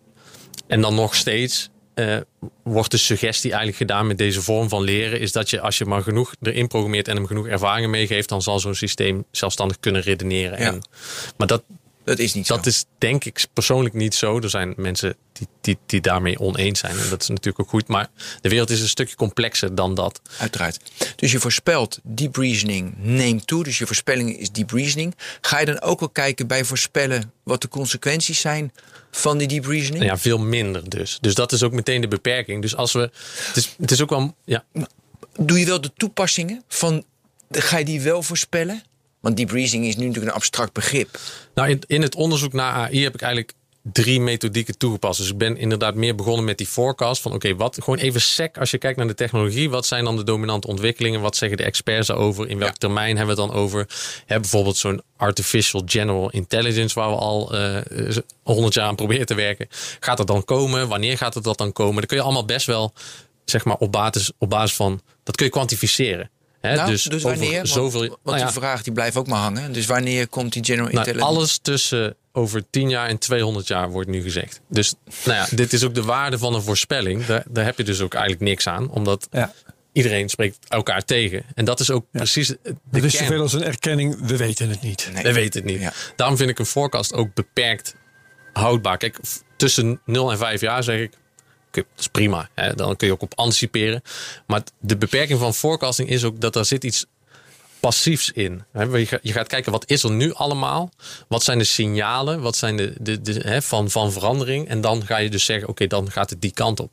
[0.68, 2.18] En dan nog steeds eh,
[2.64, 5.86] wordt de suggestie eigenlijk gedaan met deze vorm van leren, is dat je als je
[5.86, 10.02] maar genoeg erin programmeert en hem genoeg ervaringen meegeeft, dan zal zo'n systeem zelfstandig kunnen
[10.02, 10.60] redeneren.
[10.60, 10.66] Ja.
[10.66, 10.82] En,
[11.38, 11.64] maar dat,
[12.08, 14.40] Dat is niet dat is denk ik persoonlijk niet zo.
[14.40, 16.98] Er zijn mensen die, die, die daarmee oneens zijn.
[16.98, 17.88] En dat is natuurlijk ook goed.
[17.88, 18.10] Maar
[18.42, 20.22] de wereld is een stukje complexer dan dat.
[20.40, 20.80] Uiteraard.
[21.16, 23.64] Dus je voorspelt deep reasoning neemt toe.
[23.64, 25.16] Dus je voorspelling is deep reasoning.
[25.42, 28.72] Ga je dan ook wel kijken bij voorspellen wat de consequenties zijn
[29.12, 30.04] van die deep reasoning?
[30.04, 31.18] Ja, veel minder dus.
[31.22, 32.62] Dus dat is ook meteen de beperking.
[32.62, 33.00] Dus als we.
[33.48, 34.36] Het is, het is ook wel.
[34.46, 34.64] Ja,
[35.36, 37.06] Doe je wel de toepassingen van.
[37.50, 38.84] Ga je die wel voorspellen?
[39.28, 41.20] Want deep reasoning is nu natuurlijk een abstract begrip.
[41.54, 43.54] Nou, in, in het onderzoek naar AI heb ik eigenlijk
[43.92, 45.20] drie methodieken toegepast.
[45.20, 47.22] Dus ik ben inderdaad meer begonnen met die forecast.
[47.22, 49.70] Van oké, wat gewoon even sec als je kijkt naar de technologie.
[49.70, 51.22] Wat zijn dan de dominante ontwikkelingen?
[51.22, 52.48] Wat zeggen de experts daarover?
[52.50, 52.78] In welk Ja.
[52.78, 53.88] termijn hebben we het dan over?
[54.26, 57.00] Hè, bijvoorbeeld zo'n artificial general intelligence...
[57.00, 57.56] waar we al
[58.44, 59.68] honderd jaar aan proberen te werken.
[60.00, 60.88] Gaat dat dan komen?
[60.88, 61.96] Wanneer gaat het dat dan komen?
[61.96, 62.94] Dan kun je allemaal best wel,
[63.46, 65.02] zeg maar, op basis, op basis van...
[65.24, 66.30] dat kun je kwantificeren.
[66.62, 67.56] Hè, Nou, dus, dus, wanneer?
[67.56, 69.74] Want- Zoveel, want nou ja, die vraag die blijft ook maar hangen.
[69.74, 71.36] Dus wanneer komt die general nou, intelligence?
[71.36, 74.62] alles tussen over 10 jaar en 200 jaar wordt nu gezegd.
[74.70, 74.94] Dus
[75.26, 77.26] nou ja, dit is ook de waarde van een voorspelling.
[77.26, 78.90] Daar, daar heb je dus ook eigenlijk niks aan.
[78.90, 79.54] Omdat Ja.
[79.92, 81.44] iedereen spreekt elkaar tegen.
[81.56, 82.60] En dat is ook precies de
[82.92, 85.10] Het is zoveel als een erkenning, we weten het niet.
[85.14, 85.24] Nee.
[85.24, 85.82] We weten het niet.
[85.82, 85.94] Ja.
[86.16, 87.96] Daarom vind ik een forecast ook beperkt
[88.54, 88.98] houdbaar.
[88.98, 89.20] Kijk,
[89.58, 91.14] tussen 0 en 5 jaar zeg ik...
[91.96, 92.50] dat is prima.
[92.54, 92.74] Hè?
[92.74, 94.02] Dan kun je ook op anticiperen.
[94.48, 97.06] Maar de beperking van forecasting is ook dat er zit iets
[97.80, 98.64] passiefs in.
[98.74, 100.90] Je ga- je gaat kijken, wat is er nu allemaal?
[101.28, 102.42] Wat zijn de signalen?
[102.42, 104.68] Wat zijn de, de, de, hè, van, van verandering?
[104.68, 106.92] En dan ga je dus zeggen, oké, dan gaat het die kant op.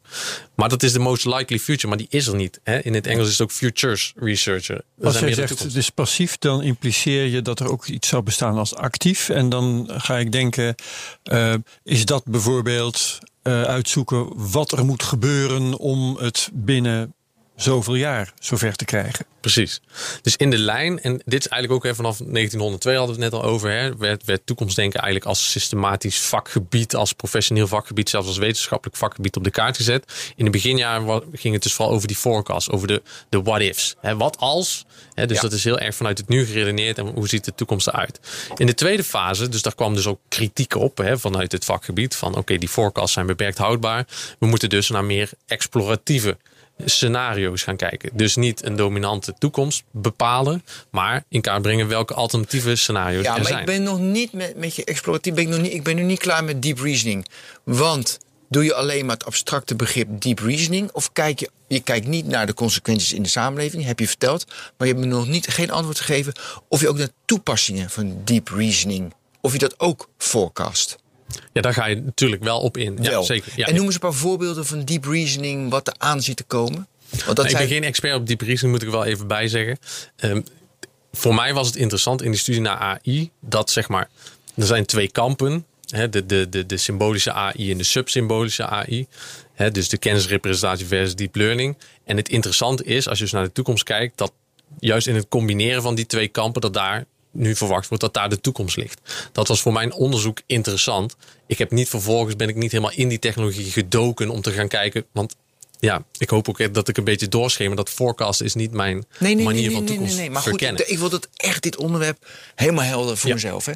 [0.54, 2.60] Maar dat is de most likely future, maar die is er niet.
[2.62, 2.78] Hè?
[2.78, 4.74] In het Engels is het ook futures researcher.
[4.98, 8.58] Er Als de zegt is passief, dan impliceer je dat er ook iets zou bestaan
[8.58, 9.28] als actief.
[9.28, 10.74] En dan ga ik denken,
[11.22, 17.14] eh, is dat bijvoorbeeld uitzoeken wat er moet gebeuren om het binnen
[17.56, 19.26] zoveel jaar zover te krijgen?
[19.40, 19.80] Precies.
[20.22, 23.32] Dus in de lijn, en dit is eigenlijk ook hè, vanaf 1902 hadden we het
[23.32, 28.26] net al over, hè, werd, werd toekomstdenken eigenlijk als systematisch vakgebied, als professioneel vakgebied, zelfs
[28.28, 30.32] als wetenschappelijk vakgebied op de kaart gezet.
[30.36, 33.94] In de beginjaren ging het dus vooral over die forecast, over de, de what ifs.
[34.00, 34.84] Hè, wat als?
[35.14, 35.42] Hè, dus Ja.
[35.42, 38.20] dat is heel erg vanuit het nu geredeneerd en hoe ziet de toekomst eruit.
[38.56, 42.14] In de tweede fase, dus daar kwam dus ook kritiek op hè, vanuit het vakgebied,
[42.16, 44.06] van oké, die forecasts zijn beperkt houdbaar.
[44.38, 46.36] We moeten dus naar meer exploratieve
[46.84, 48.10] scenario's gaan kijken.
[48.12, 53.36] Dus niet een dominante toekomst bepalen, maar in kaart brengen welke alternatieve scenario's Ja, er
[53.36, 53.60] maar zijn.
[53.60, 55.34] ik ben nog niet met, met je exploratief.
[55.34, 57.26] Ben ik, nog niet, ik ben nu niet klaar met deep reasoning.
[57.64, 60.90] Want doe je alleen maar het abstracte begrip deep reasoning?
[60.92, 64.44] Of kijk je, je kijkt niet naar de consequenties in de samenleving, heb je verteld.
[64.48, 66.32] Maar je hebt me nog niet, geen antwoord gegeven
[66.68, 69.14] of je ook naar toepassingen van deep reasoning.
[69.40, 70.96] Of je dat ook forecast.
[71.52, 72.98] Ja, daar ga je natuurlijk wel op in.
[73.00, 73.22] Ja, Wel.
[73.22, 73.52] zeker.
[73.56, 76.44] Ja, en noem eens een paar voorbeelden van deep reasoning, wat er aan zit te
[76.44, 76.86] komen.
[77.10, 79.04] Want dat Nou, ik zijn, ben geen expert op diepe reasoning, moet ik er wel
[79.06, 79.78] even bij zeggen.
[80.16, 80.40] Ehm,
[81.12, 84.08] voor mij was het interessant in die studie naar AI dat zeg maar,
[84.56, 85.66] er zijn twee kampen.
[85.88, 89.06] Hè, de, de, de, de symbolische AI en de subsymbolische AI.
[89.52, 91.76] Hè, dus de kennisrepresentatie versus deep learning.
[92.04, 94.32] En het interessante is, als je dus naar de toekomst kijkt, dat
[94.78, 98.28] juist in het combineren van die twee kampen, dat daar nu verwacht wordt dat daar
[98.28, 99.00] de toekomst ligt.
[99.32, 101.16] Dat was voor mijn onderzoek interessant.
[101.46, 104.68] Ik heb niet vervolgens ben ik niet helemaal in die technologie gedoken om te gaan
[104.68, 105.34] kijken, want
[105.78, 109.34] ja, ik hoop ook dat ik een beetje doorschemer dat forecast is niet mijn Nee,
[109.34, 110.82] nee, manier nee, van nee, nee, toekomst nee, Maar goed, verkennen.
[110.82, 113.34] ik, ik wil dat echt dit onderwerp helemaal helder voor Ja.
[113.34, 113.68] mezelf.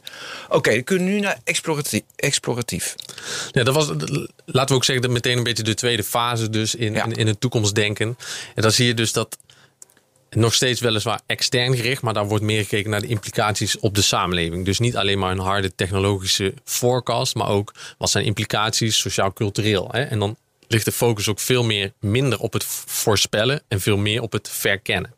[0.49, 2.01] Oké, dan kunnen we nu naar exploratief.
[2.17, 2.95] exploratief.
[3.53, 3.87] Ja, dat was,
[4.45, 7.05] laten we ook zeggen, dat meteen een beetje de tweede fase dus in, Ja.
[7.05, 8.17] in, in het toekomstdenken.
[8.55, 9.39] En dan zie je dus dat
[10.31, 14.03] nog steeds weliswaar extern gericht, maar daar wordt meer gekeken naar de implicaties op de
[14.03, 14.65] samenleving.
[14.65, 19.93] Dus niet alleen maar een harde technologische forecast, maar ook wat zijn implicaties sociaal-cultureel.
[19.93, 20.37] En dan
[20.69, 24.49] ligt de focus ook veel meer minder op het voorspellen en veel meer op het
[24.49, 25.15] verkennen.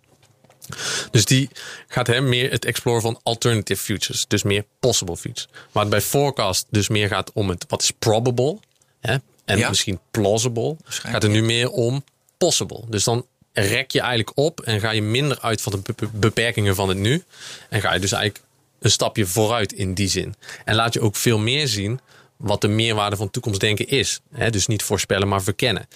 [1.11, 1.49] Dus die
[1.89, 4.25] gaat hem meer het exploren van alternative futures.
[4.29, 5.49] Dus meer possible futures.
[5.73, 8.59] Waar het bij forecast dus meer gaat om het wat is probable.
[9.01, 9.69] Hè, en Ja.
[9.69, 10.77] misschien plausible.
[10.85, 12.05] Gaat het nu meer om
[12.39, 12.83] possible.
[12.89, 13.27] Dus dan
[13.67, 16.89] rek je eigenlijk op en ga je minder uit van de be- be- beperkingen van
[16.89, 17.25] het nu.
[17.69, 18.45] En ga je dus eigenlijk
[18.81, 20.35] een stapje vooruit in die zin.
[20.65, 22.01] En laat je ook veel meer zien
[22.37, 24.21] wat de meerwaarde van toekomstdenken is.
[24.33, 25.89] Hè, dus niet voorspellen, maar verkennen.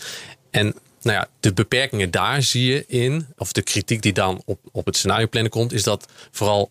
[0.50, 4.58] En nou ja, de beperkingen daar zie je in, of de kritiek die dan op,
[4.72, 6.70] op het scenario plannen komt, is dat vooral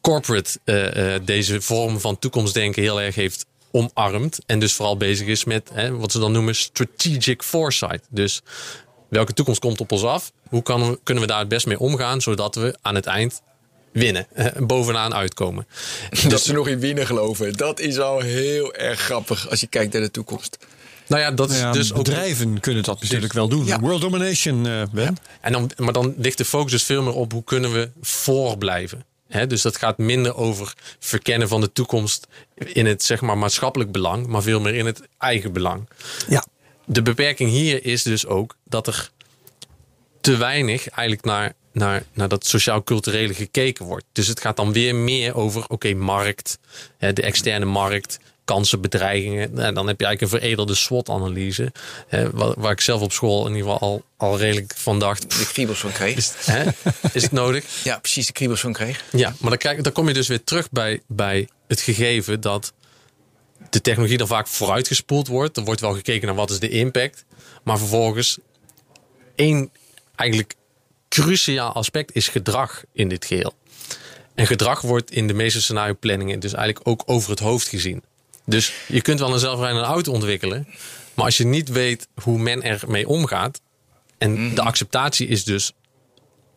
[0.00, 4.38] corporate eh, eh, deze vorm van toekomstdenken heel erg heeft omarmd.
[4.46, 8.06] En dus vooral bezig is met wat ze dan noemen strategic foresight.
[8.08, 8.42] Dus
[9.16, 10.32] welke toekomst komt op ons af?
[10.48, 13.42] Hoe kan, we- kunnen we daar het best mee omgaan, zodat we aan het eind
[13.92, 15.66] winnen, eh, bovenaan uitkomen.
[16.28, 17.52] Dat ze nog in winnen geloven.
[17.52, 20.58] Dat is al heel erg grappig als je kijkt naar de toekomst.
[21.06, 22.04] Nou ja, dat is Nou ja, dus ook.
[22.04, 23.66] bedrijven kunnen dat natuurlijk wel doen.
[23.66, 23.80] Ja.
[23.80, 25.16] World domination, eh Ben.
[25.40, 29.04] En dan, maar dan ligt de focus dus veel meer op hoe kunnen we voorblijven.
[29.28, 33.92] Hè, dus dat gaat minder over verkennen van de toekomst in het zeg maar, maatschappelijk
[33.92, 35.88] belang, maar veel meer in het eigen belang.
[36.28, 36.44] Ja.
[36.86, 39.10] De beperking hier is dus ook dat er
[40.20, 44.04] te weinig eigenlijk naar, naar, naar dat sociaal-culturele gekeken wordt.
[44.12, 46.58] Dus het gaat dan weer meer over, oké, markt,
[46.98, 49.54] hè, de externe markt, kansen, bedreigingen.
[49.54, 51.72] Nou, dan heb je eigenlijk een veredelde SWOT-analyse,
[52.08, 55.38] hè, waar, waar ik zelf op school in ieder geval al, al redelijk van dacht.
[55.38, 56.16] De kriebels van kreeg.
[56.16, 56.64] Is, hè,
[57.12, 57.84] is het nodig?
[57.84, 59.04] Ja, precies de kriebels van kreeg.
[59.12, 62.72] Ja, maar dan, krijg, dan kom je dus weer terug bij, bij het gegeven dat
[63.70, 65.56] de technologie dan vaak vooruitgespoeld wordt.
[65.56, 67.24] Er wordt wel gekeken naar wat is de impact.
[67.62, 68.38] Maar vervolgens
[69.34, 69.70] één
[70.14, 70.54] eigenlijk
[71.08, 73.54] cruciaal aspect is gedrag in dit geheel.
[74.34, 78.02] En gedrag wordt in de meeste scenario planningen dus eigenlijk ook over het hoofd gezien.
[78.44, 80.66] Dus je kunt wel een zelfrijdende auto ontwikkelen.
[81.14, 83.60] Maar als je niet weet hoe men ermee omgaat.
[84.18, 85.72] En de acceptatie is dus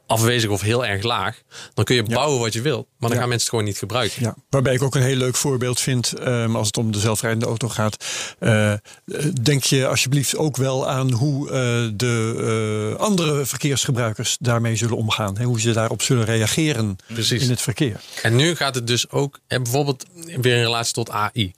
[0.09, 1.41] afwezig of heel erg laag.
[1.73, 2.87] Dan kun je bouwen wat je wilt.
[2.97, 3.15] Maar dan Ja.
[3.17, 4.21] gaan mensen het gewoon niet gebruiken.
[4.21, 7.45] Ja, waarbij ik ook een heel leuk voorbeeld vind ehm, als het om de zelfrijdende
[7.45, 8.05] auto gaat.
[8.39, 8.73] Eh,
[9.41, 11.53] denk je alsjeblieft ook wel aan hoe eh,
[11.93, 15.37] de eh, andere verkeersgebruikers daarmee zullen omgaan.
[15.37, 15.43] Hè?
[15.43, 17.43] Hoe ze daarop zullen reageren Precies.
[17.43, 17.99] in het verkeer.
[18.21, 20.05] En nu gaat het dus ook, hè, bijvoorbeeld
[20.41, 21.53] weer in relatie tot AI.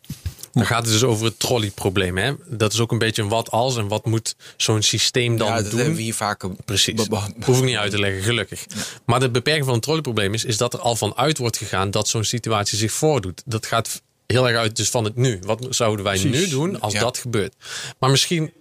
[0.54, 2.18] Dan gaat het dus over het trolleyprobleem.
[2.18, 2.34] Hè?
[2.48, 5.56] Dat is ook een beetje een wat als en wat moet zo'n systeem dan ja,
[5.62, 5.80] dat doen.
[5.80, 7.08] hebben we hier vaker Precies.
[7.46, 8.66] Hoef ik niet uit te leggen, gelukkig.
[9.06, 11.92] Maar de beperking van het trolleyprobleem is, is dat er al van uit wordt gegaan
[11.92, 13.42] dat zo'n situatie zich voordoet.
[13.46, 15.40] Dat gaat heel erg uit dus van het nu.
[15.46, 16.40] Wat zouden wij Precies.
[16.42, 17.00] nu doen als Ja.
[17.00, 17.56] dat gebeurt?
[18.00, 18.52] Maar misschien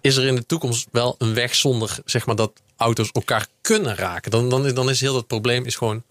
[0.00, 3.96] is er in de toekomst wel een weg zonder zeg maar, dat auto's elkaar kunnen
[3.96, 4.30] raken.
[4.30, 6.02] Dan, dan, is- dan is heel dat probleem is gewoon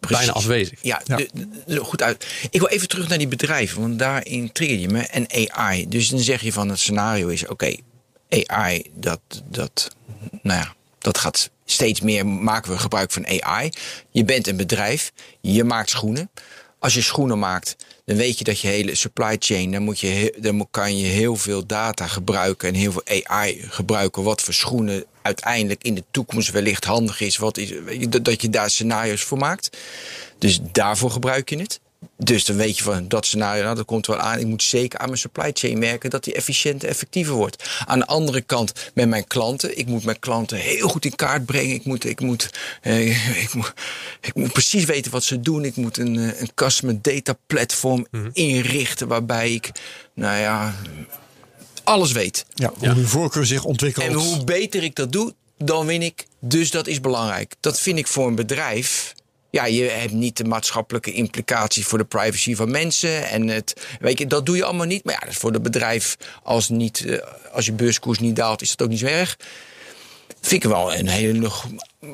[0.00, 0.78] bijna afwezig.
[0.82, 1.16] Ja, Ja.
[1.16, 2.26] de- de- de- goed uit.
[2.50, 5.00] Ik wil even terug naar die bedrijven, want daarin trigger je me.
[5.00, 5.88] En AI.
[5.88, 7.74] Dus dan zeg je van het scenario is: oké,
[8.46, 9.90] AI, dat, dat,
[10.42, 13.70] nou ja, dat gaat steeds meer maken we gebruik van AI.
[14.10, 16.30] Je bent een bedrijf, je maakt schoenen.
[16.78, 20.34] Als je schoenen maakt, dan weet je dat je hele supply chain, dan, moet je,
[20.38, 24.22] dan kan je heel veel data gebruiken en heel veel AI gebruiken.
[24.22, 27.36] Wat voor schoenen uiteindelijk in de toekomst wellicht handig is.
[27.36, 27.72] Wat is
[28.22, 29.76] dat- je daar scenario's voor maakt.
[30.38, 31.80] Dus daarvoor gebruik je het.
[32.18, 34.38] Dus dan weet je van dat scenario, nou, dat komt wel aan.
[34.38, 37.68] Ik moet zeker aan mijn supply chain werken dat die efficiënter, effectiever wordt.
[37.86, 39.78] Aan de andere kant met mijn klanten.
[39.78, 41.74] Ik moet mijn klanten heel goed in kaart brengen.
[41.74, 42.50] Ik moet, ik moet,
[42.82, 43.72] eh, ik moet,
[44.20, 45.64] ik moet precies weten wat ze doen.
[45.64, 49.70] Ik moet een, eh, een customer data platform inrichten waarbij ik,
[50.14, 50.74] nou ja,
[51.86, 52.46] alles weet.
[52.54, 54.06] Ja, hoe hun voorkeur zich ontwikkelt.
[54.06, 56.26] En hoe beter ik dat doe, dan win ik.
[56.40, 57.54] Dus dat is belangrijk.
[57.60, 59.14] Dat vind ik voor een bedrijf.
[59.50, 63.28] Ja, je hebt niet de maatschappelijke implicaties voor de privacy van mensen.
[63.28, 65.04] En het, weet je, dat doe je allemaal niet.
[65.04, 67.18] Maar ja, dat is voor het bedrijf, als, niet, eh,
[67.52, 69.36] als je beurskoers niet daalt, is dat ook niet zo erg.
[70.40, 71.66] Vind ik wel een hele nog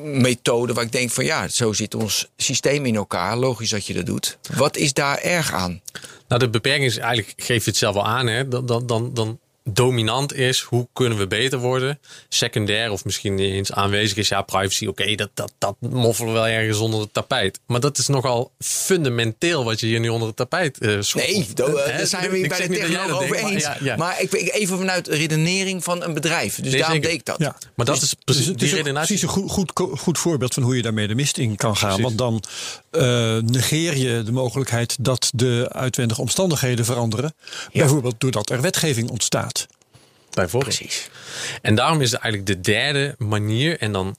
[0.03, 3.37] methode waar ik denk van ja, zo zit ons systeem in elkaar.
[3.37, 4.37] Logisch dat je dat doet.
[4.55, 5.81] Wat is daar erg aan?
[6.27, 8.47] Nou, de beperking is eigenlijk, geef je het zelf wel aan, hè?
[8.47, 11.99] Dan, dan, dan, dan dominant is, hoe kunnen we beter worden?
[12.29, 16.39] Secundair of misschien niet eens aanwezig is, ja, privacy, oké, dat, dat, dat moffelen we
[16.39, 17.59] wel ergens onder het tapijt.
[17.67, 21.35] Maar dat is nogal fundamenteel wat je hier nu onder het tapijt eh schoffelt.
[21.37, 21.97] Nee, daar Hè?
[21.97, 23.63] daar zijn we hier bij de tegenover over denkt, eens.
[23.63, 23.95] Maar, ja, ja.
[23.95, 26.55] Maar ik, ik even vanuit de redenering van een bedrijf.
[26.55, 27.09] Dus Nee, daarom zeker.
[27.09, 27.39] deed ik dat.
[27.39, 27.55] Ja.
[27.75, 29.07] maar dat is Dus precies die is ook redenatie.
[29.17, 31.87] precies een goed, goed, goed voorbeeld van hoe je daarmee de mist in kan gaan.
[31.87, 32.03] Precies.
[32.03, 32.43] Want dan
[32.93, 37.35] eh, negeer je de mogelijkheid dat de uitwendige omstandigheden veranderen.
[37.71, 39.67] Bijvoorbeeld doordat er wetgeving ontstaat.
[40.29, 40.75] Bijvoorbeeld.
[40.77, 41.09] Precies.
[41.61, 43.79] En daarom is het eigenlijk de derde manier.
[43.79, 44.15] En dan,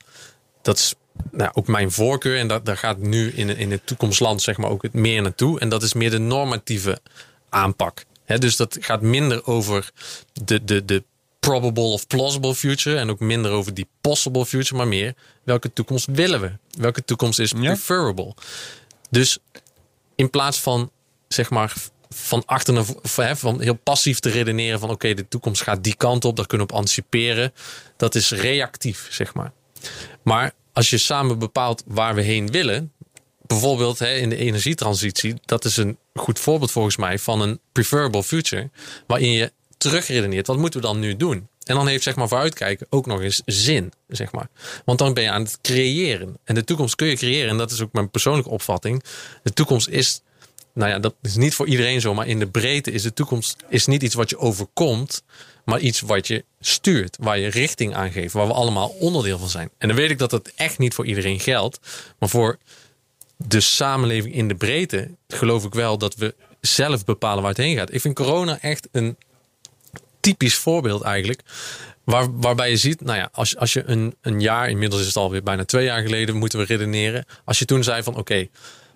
[0.63, 0.95] dat is
[1.31, 2.39] nou, ook mijn voorkeur.
[2.39, 5.61] En dat, daar gaat nu in, in het toekomstland zeg maar ook het meer naartoe.
[5.61, 7.01] En dat is meer de normatieve
[7.49, 8.05] aanpak.
[8.25, 9.91] Hè, dus dat gaat minder over
[10.45, 11.03] de, de, de
[11.41, 12.97] probable of plausible future.
[12.97, 14.77] En ook minder over die possible future.
[14.77, 16.53] Maar meer welke toekomst willen we?
[16.71, 18.35] Welke toekomst is preferable?
[19.11, 19.39] Dus
[20.15, 20.91] in plaats van
[21.29, 21.75] zeg maar
[22.09, 26.25] van achter naar van heel passief te redeneren van oké, de toekomst gaat die kant
[26.25, 27.53] op, daar kunnen we op anticiperen.
[27.97, 29.53] Dat is reactief, zeg maar.
[30.23, 32.93] Maar als je samen bepaalt waar we heen willen,
[33.47, 38.23] bijvoorbeeld hè, in de energietransitie, dat is een goed voorbeeld volgens mij van een preferable
[38.23, 38.71] future,
[39.07, 41.49] waarin je terugredeneert, wat moeten we dan nu doen?
[41.65, 44.49] En dan heeft zeg maar vooruitkijken ook nog eens zin, zeg maar.
[44.85, 46.37] Want dan ben je aan het creëren.
[46.45, 47.51] En de toekomst kun je creëren.
[47.51, 49.03] En dat is ook mijn persoonlijke opvatting.
[49.43, 50.23] De toekomst is
[50.75, 53.57] nou ja, dat is niet voor iedereen zo, maar in de breedte is de toekomst
[53.69, 55.23] is niet iets wat je overkomt,
[55.65, 59.49] maar iets wat je stuurt, waar je richting aan geeft, waar we allemaal onderdeel van
[59.49, 59.71] zijn.
[59.79, 61.79] En dan weet ik dat dat echt niet voor iedereen geldt,
[62.19, 62.59] maar voor
[63.37, 67.77] de samenleving in de breedte geloof ik wel dat we zelf bepalen waar het heen
[67.77, 67.95] gaat.
[67.95, 69.17] Ik vind corona echt een
[70.25, 71.41] typisch voorbeeld eigenlijk.
[72.05, 75.17] Waar, waarbij je ziet, nou ja, als, als je een, een jaar, inmiddels is het
[75.17, 77.25] alweer bijna twee jaar geleden, moeten we redeneren.
[77.45, 78.49] Als je toen zei van oké,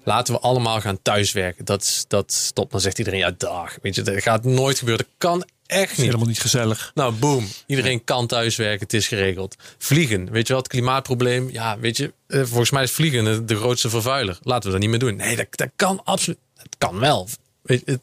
[0.05, 1.65] laten we allemaal gaan thuiswerken.
[1.65, 2.71] Dat, dat stopt.
[2.71, 5.05] Dan zegt iedereen, ja dag, weet je, dat gaat nooit gebeuren.
[5.05, 6.07] Dat kan echt niet.
[6.07, 6.91] Helemaal niet gezellig.
[6.95, 7.47] Nou, boom.
[7.67, 8.81] Iedereen kan thuiswerken.
[8.81, 9.57] Het is geregeld.
[9.79, 10.31] Vliegen.
[10.31, 11.51] Weet je het klimaatprobleem.
[11.53, 14.39] Ja, weet je, eh, volgens mij is vliegen de grootste vervuiler.
[14.43, 15.17] Laten we dat niet meer doen.
[15.17, 16.39] Nee, dat, dat kan absoluut.
[16.57, 17.29] Het kan wel.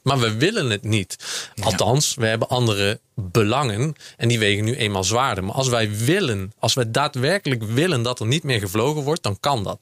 [0.02, 1.16] Maar we willen het niet.
[1.62, 3.96] Althans, we hebben andere belangen.
[4.18, 5.44] En die wegen nu eenmaal zwaarder.
[5.44, 9.40] Maar als wij willen, als wij daadwerkelijk willen dat er niet meer gevlogen wordt, dan
[9.40, 9.80] kan dat.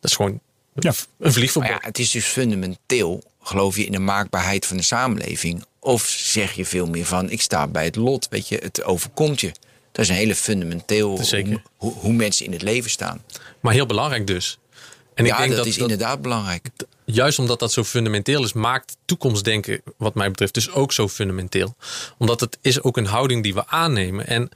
[0.00, 0.40] Dat is gewoon
[0.74, 0.92] Ja.
[1.18, 1.70] een vliegverbod.
[1.70, 5.64] Ja, het is dus fundamenteel, geloof je in de maakbaarheid van de samenleving?
[5.78, 9.40] Of zeg je veel meer van, ik sta bij het lot, weet je, het overkomt
[9.40, 9.52] je.
[9.92, 11.50] Dat is een hele fundamenteel zeker.
[11.50, 13.22] hoe, hoe, hoe mensen in het leven staan.
[13.60, 14.58] Maar heel belangrijk dus.
[15.14, 16.66] En ja, ik denk dat, dat, is dat- inderdaad belangrijk.
[17.04, 21.74] Juist omdat dat zo fundamenteel is, maakt toekomstdenken, wat mij betreft, dus ook zo fundamenteel.
[22.18, 24.26] Omdat het is ook een houding die we aannemen.
[24.26, 24.48] En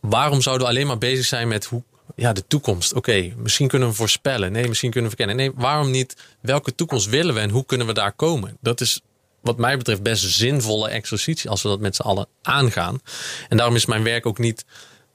[0.00, 1.82] waarom zouden we alleen maar bezig zijn met hoe,
[2.14, 2.92] ja, de toekomst?
[2.94, 4.52] Oké, misschien kunnen we voorspellen.
[4.52, 5.46] Nee, misschien kunnen we verkennen.
[5.46, 6.16] Nee, waarom niet?
[6.40, 8.56] Welke toekomst willen we en hoe kunnen we daar komen?
[8.60, 9.00] Dat is
[9.40, 13.00] wat mij betreft best zinvolle exercitie als we dat met z'n allen aangaan.
[13.48, 14.64] En daarom is mijn werk ook niet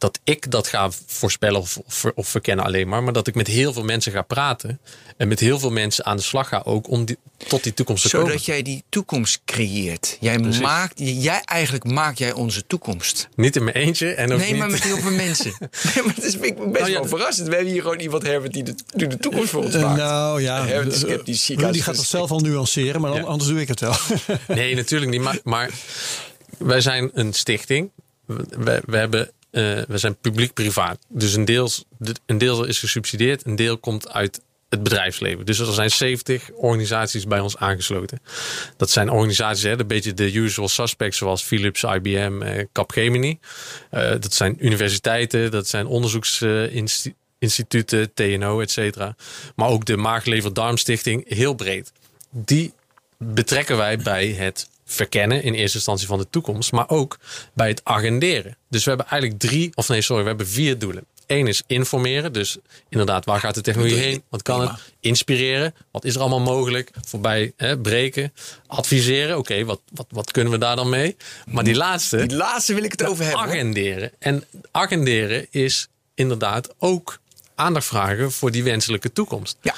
[0.01, 3.03] dat ik dat ga voorspellen of, of, of verkennen alleen maar.
[3.03, 4.79] Maar dat ik met heel veel mensen ga praten.
[5.17, 8.03] En met heel veel mensen aan de slag ga ook om die, tot die toekomst
[8.03, 8.27] te komen.
[8.27, 10.17] Zodat jij die toekomst creëert.
[10.19, 10.61] Jij Precies.
[10.61, 13.27] maakt, jij, eigenlijk maak jij onze toekomst.
[13.35, 14.13] Niet in mijn eentje.
[14.13, 14.57] En ook Nee, niet...
[14.59, 15.51] maar met heel veel mensen.
[15.95, 17.47] Nee, maar het is best Nou ja, wel verrassend.
[17.47, 19.97] We hebben hier gewoon iemand, Herbert, die de, die de toekomst voor ons Eh, maakt.
[19.97, 23.21] nou ja, Herbert is eh, sceptisch, als- gaat dat zelf al nuanceren, maar Ja.
[23.21, 23.95] anders doe ik het wel.
[24.47, 25.21] Nee, natuurlijk niet.
[25.21, 25.69] Maar, maar
[26.57, 27.91] wij zijn een stichting.
[28.25, 30.99] We, we, hebben, eh, we zijn publiek-privaat.
[31.07, 31.69] Dus een deel,
[32.25, 35.45] een deel is gesubsidieerd, een deel komt uit het bedrijfsleven.
[35.45, 38.21] Dus er zijn 70 organisaties bij ons aangesloten.
[38.77, 43.39] Dat zijn organisaties, hè, een beetje de usual suspects, zoals Philips, IBM, eh, Capgemini.
[43.89, 49.15] Eh, dat zijn universiteiten, dat zijn onderzoeksinstituten, TNO, et cetera.
[49.55, 51.91] Maar ook de Maaglever-Darmstichting, heel breed.
[52.29, 52.73] Die
[53.17, 57.17] betrekken wij bij het verkennen in eerste instantie van de toekomst, maar ook
[57.53, 58.57] bij het agenderen.
[58.69, 61.05] Dus we hebben eigenlijk drie, of nee, sorry, we hebben vier doelen.
[61.27, 62.57] Eén is informeren, dus
[62.89, 64.23] inderdaad, waar gaat de technologie heen?
[64.29, 64.71] Wat kan het?
[64.99, 66.91] Inspireren, wat is er allemaal mogelijk?
[67.07, 68.33] Voorbij hè, breken,
[68.67, 71.15] adviseren, oké, wat, wat, wat kunnen we daar dan mee?
[71.45, 73.41] Maar die laatste, Die laatste wil ik het over hebben.
[73.41, 74.11] agenderen.
[74.19, 77.19] En agenderen is inderdaad ook
[77.55, 79.57] aandacht vragen voor die wenselijke toekomst.
[79.61, 79.73] Ja.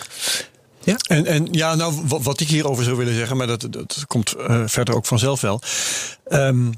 [1.08, 4.34] En, en ja, nou, wat, wat ik hierover zou willen zeggen, maar dat, dat komt
[4.34, 5.62] eh, verder ook vanzelf wel.
[6.28, 6.69] Ehm,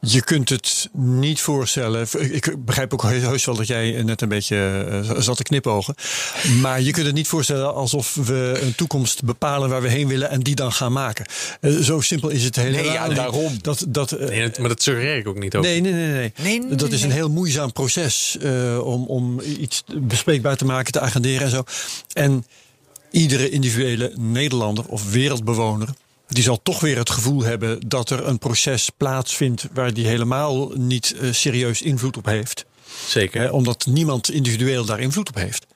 [0.00, 2.06] je kunt het niet voorstellen.
[2.18, 5.94] Ik begrijp ook heus wel dat jij net een beetje eh, zat te knipogen.
[6.60, 10.30] Maar je kunt het niet voorstellen alsof we een toekomst bepalen waar we heen willen
[10.30, 11.26] en die dan gaan maken.
[11.60, 12.84] Eh, zo simpel is het helemaal.
[12.84, 13.58] Nee, ja, daarom.
[13.62, 15.62] Dat, dat, Nee, maar dat suggereer ik ook niet ook.
[15.62, 16.12] Nee, nee, nee.
[16.12, 16.32] nee.
[16.36, 20.92] Nee, nee, dat is een heel moeizaam proces eh, om, om iets bespreekbaar te maken,
[20.92, 21.62] te agenderen en zo.
[22.12, 22.44] En
[23.10, 25.88] iedere individuele Nederlander of wereldbewoner.
[26.28, 30.68] Die zal toch weer het gevoel hebben dat er een proces plaatsvindt waar die helemaal
[30.74, 32.64] niet eh, serieus invloed op heeft.
[33.06, 33.40] Zeker.
[33.40, 35.66] Hè, omdat niemand individueel daar invloed op heeft.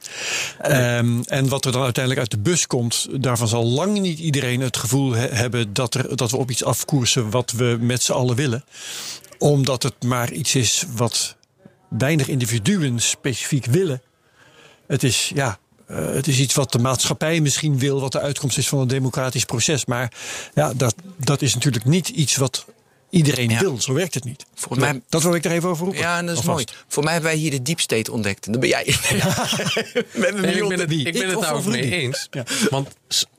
[0.60, 4.60] Ehm, en wat er dan uiteindelijk uit de bus komt, daarvan zal lang niet iedereen
[4.60, 8.12] het gevoel he- hebben dat, er, dat we op iets afkoersen wat we met z'n
[8.12, 8.64] allen willen.
[9.38, 11.36] Omdat het maar iets is wat
[11.88, 14.02] weinig individuen specifiek willen.
[14.86, 18.58] Het is, ja, eh, het is iets wat de maatschappij misschien wil, wat de uitkomst
[18.58, 19.84] is van een democratisch proces.
[19.84, 20.12] Maar
[20.54, 22.64] ja, dat, dat is natuurlijk niet iets wat
[23.10, 23.60] iedereen Ja.
[23.60, 23.80] wil.
[23.80, 24.44] Zo werkt het niet.
[24.54, 26.02] Volgens mij- dat wil ik er even over roepen.
[26.02, 26.66] Ja, en dat is Alvast.
[26.72, 26.84] mooi.
[26.88, 28.46] Voor mij hebben wij hier de deep state ontdekt.
[28.46, 28.84] En dat ben jij.
[30.14, 32.28] Nee, ik ben het, ik ben Ik het ook mee eens.
[32.30, 32.44] Ja.
[32.70, 32.88] Want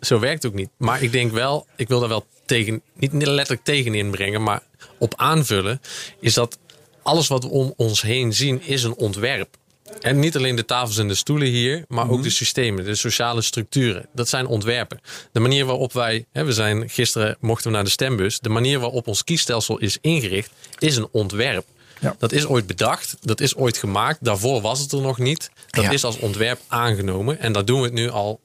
[0.01, 0.69] zo werkt het ook niet.
[0.77, 4.61] Maar ik denk wel, ik wil daar wel tegen, niet letterlijk tegen inbrengen, maar
[4.99, 5.81] op aanvullen,
[6.19, 6.57] is dat
[7.03, 9.57] alles wat we om ons heen zien, is een ontwerp.
[10.01, 13.41] En niet alleen de tafels en de stoelen hier, maar ook de systemen, de sociale
[13.41, 14.05] structuren.
[14.13, 14.99] Dat zijn ontwerpen.
[15.31, 18.79] De manier waarop wij, hè, we zijn gisteren mochten we naar de stembus, de manier
[18.79, 21.65] waarop ons kiesstelsel is ingericht, is een ontwerp.
[21.99, 22.15] Ja.
[22.19, 24.17] Dat is ooit bedacht, dat is ooit gemaakt.
[24.21, 25.49] Daarvoor was het er nog niet.
[25.69, 25.91] Dat Ja.
[25.91, 27.39] is als ontwerp aangenomen.
[27.39, 28.39] En daar doen we het nu al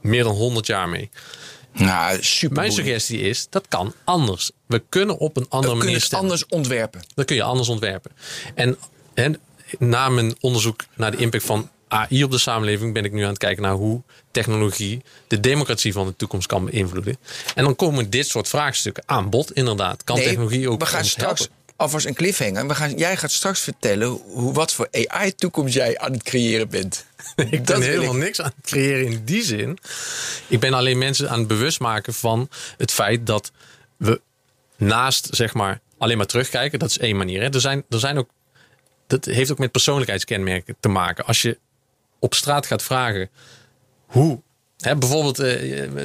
[0.00, 1.10] meer dan 100 jaar mee.
[1.72, 2.56] Nou, super.
[2.56, 4.50] Mijn suggestie is, dat kan anders.
[4.66, 6.30] We kunnen op een andere We kunnen manier het stemmen.
[6.30, 7.02] anders ontwerpen.
[7.14, 8.10] Dat kun je anders ontwerpen.
[8.54, 8.76] En,
[9.14, 9.38] en
[9.78, 13.28] na mijn onderzoek naar de impact van AI op de samenleving ben ik nu aan
[13.28, 17.18] het kijken naar hoe technologie de democratie van de toekomst kan beïnvloeden.
[17.54, 20.04] En dan komen dit soort vraagstukken aan bod, inderdaad.
[20.04, 21.56] Kan Nee, technologie ook we gaan straks helpen?
[21.76, 22.66] alvast een cliffhanger.
[22.66, 27.06] We gaan, jij gaat straks vertellen hoe, wat voor AI-toekomst jij aan het creëren bent.
[27.50, 29.78] Ik ben helemaal niks aan het creëren in die zin.
[30.46, 33.52] Ik ben alleen mensen aan het bewust maken van het feit dat
[33.96, 34.20] we
[34.76, 36.78] naast zeg maar alleen maar terugkijken.
[36.78, 37.40] Dat is één manier.
[37.40, 37.48] Hè.
[37.48, 38.30] Er, zijn, er zijn ook,
[39.08, 41.24] dat heeft ook met persoonlijkheidskenmerken te maken.
[41.26, 41.58] Als je
[42.18, 43.30] op straat gaat vragen
[44.06, 44.40] hoe.
[44.78, 45.48] Hè, bijvoorbeeld, eh,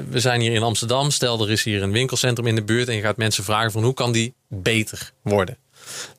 [0.09, 1.11] we zijn hier in Amsterdam.
[1.11, 2.87] Stel, er is hier een winkelcentrum in de buurt.
[2.87, 5.57] En je gaat mensen vragen van hoe kan die beter worden.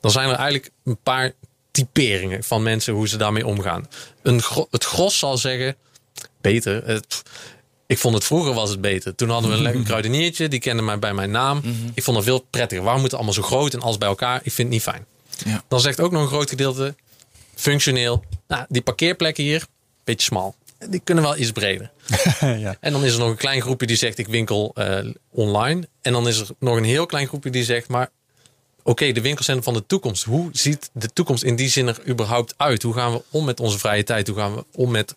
[0.01, 1.33] Dan zijn er eigenlijk een paar
[1.71, 3.89] typeringen van mensen hoe ze daarmee omgaan.
[4.23, 5.77] Een, gro- het gros zal zeggen,
[6.41, 6.87] beter.
[6.87, 7.23] Het, pff,
[7.87, 9.15] ik vond het vroeger was het beter.
[9.15, 11.63] Toen hadden we een lekker kruideniertje, die kende mij bij mijn naam.
[11.95, 12.83] Ik vond het veel prettiger.
[12.85, 14.37] Waarom moet het allemaal zo groot en alles bij elkaar?
[14.37, 15.07] Ik vind het niet fijn.
[15.45, 15.63] Ja.
[15.69, 16.95] Dan zegt ook nog een groot gedeelte,
[17.55, 18.25] functioneel.
[18.49, 19.67] Nou, die parkeerplekken hier,
[20.05, 20.55] beetje smal.
[20.89, 21.91] Die kunnen wel iets breder.
[22.41, 22.77] ja.
[22.81, 24.99] En dan is er nog een klein groepje die zegt ik winkel eh,
[25.31, 25.89] online.
[26.03, 28.11] En dan is er nog een heel klein groepje die zegt maar
[28.85, 30.25] oké, de winkelcentrum van de toekomst.
[30.25, 32.83] Hoe ziet de toekomst in die zin er überhaupt uit?
[32.83, 34.27] Hoe gaan we om met onze vrije tijd?
[34.27, 35.15] Hoe gaan we om met,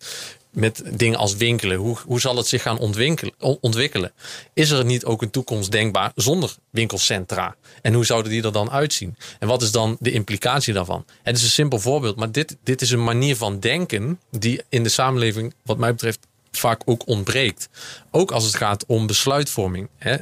[0.50, 1.76] met dingen als winkelen?
[1.76, 4.12] Hoe, hoe zal het zich gaan ontwikkelen, on- ontwikkelen?
[4.54, 7.56] Is er niet ook een toekomst denkbaar zonder winkelcentra?
[7.82, 9.16] En hoe zouden die er dan uitzien?
[9.38, 11.04] En wat is dan de implicatie daarvan?
[11.22, 14.82] Het is een simpel voorbeeld, maar dit, dit is een manier van denken die in
[14.82, 16.18] de samenleving, wat mij betreft,
[16.50, 17.68] vaak ook ontbreekt.
[18.10, 19.88] Ook als het gaat om besluitvorming.
[19.98, 20.16] Hè?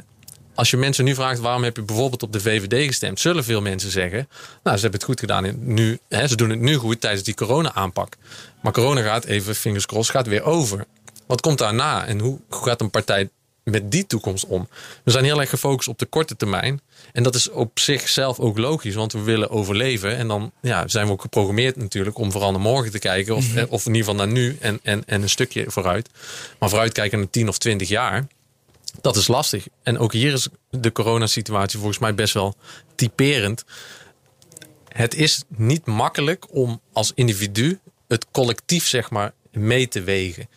[0.57, 3.61] Als je mensen nu vraagt waarom heb je bijvoorbeeld op de VVD gestemd, zullen veel
[3.61, 4.27] mensen zeggen,
[4.63, 7.23] nou ze hebben het goed gedaan in nu, hè, ze doen het nu goed tijdens
[7.23, 8.15] die corona-aanpak.
[8.61, 10.85] Maar corona gaat even, fingers crossed, gaat weer over.
[11.27, 13.29] Wat komt daarna en hoe, hoe gaat een partij
[13.63, 14.67] met die toekomst om?
[15.03, 16.81] We zijn heel erg gefocust op de korte termijn.
[17.13, 20.17] En dat is op zichzelf ook logisch, want we willen overleven.
[20.17, 23.35] En dan ja, zijn we ook geprogrammeerd natuurlijk om vooral naar morgen te kijken.
[23.35, 26.09] Of, eh, of in ieder geval naar nu en, en, en een stukje vooruit.
[26.59, 28.27] Maar vooruit kijken naar 10 of 20 jaar.
[29.01, 29.67] Dat is lastig.
[29.83, 32.55] En ook hier is de coronasituatie volgens mij best wel
[32.95, 33.63] typerend.
[34.87, 40.49] Het is niet makkelijk om als individu het collectief zeg maar mee te wegen.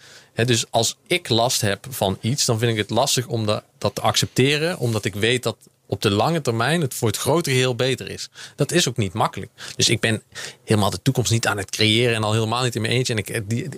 [0.44, 4.00] Dus als ik last heb van iets, dan vind ik het lastig om dat, te
[4.00, 5.56] accepteren, omdat ik weet dat
[5.86, 8.28] op de lange termijn het voor het grote geheel beter is.
[8.56, 9.50] Dat is ook niet makkelijk.
[9.76, 10.22] Dus ik ben
[10.64, 13.12] helemaal de toekomst niet aan het creëren en al helemaal niet in mijn eentje.
[13.12, 13.68] En ik, die-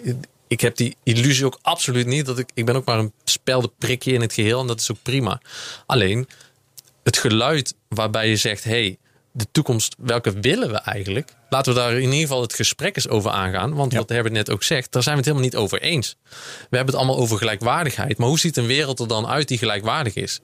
[0.53, 2.27] ik heb die illusie ook absoluut niet.
[2.27, 5.03] Dat ik, ik ben ook maar een speldenprikje in het geheel en dat is ook
[5.03, 5.41] prima.
[5.87, 6.29] Alleen
[7.03, 8.99] het geluid waarbij je zegt: hey,
[9.33, 11.35] de toekomst, welke willen we eigenlijk?
[11.49, 13.75] Laten we daar in ieder geval het gesprek eens over aangaan.
[13.75, 16.17] Want wat Herbert net ook zegt, daar zijn we het helemaal niet over eens.
[16.71, 18.19] We hebben het allemaal over gelijkwaardigheid.
[18.19, 20.41] Maar hoe ziet een wereld er dan uit die gelijkwaardig is?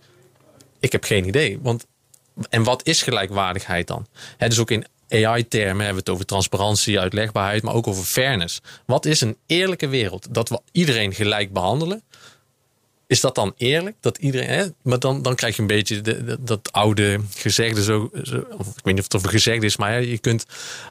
[0.81, 1.59] Ik heb geen idee.
[1.63, 1.87] Want,
[2.49, 4.07] en wat is gelijkwaardigheid dan?
[4.37, 8.61] Hè, dus ook in AI-termen hebben we het over transparantie, uitlegbaarheid, maar ook over fairness.
[8.87, 10.27] Wat is een eerlijke wereld?
[10.31, 12.03] Dat we iedereen gelijk behandelen.
[13.07, 13.97] Is dat dan eerlijk?
[14.01, 14.67] Dat iedereen, hè?
[14.83, 17.83] Maar dan, dan krijg je een beetje de, de- dat oude gezegde.
[17.83, 20.45] Zo, zo, of ik weet niet of het over gezegd is, maar hè, je kunt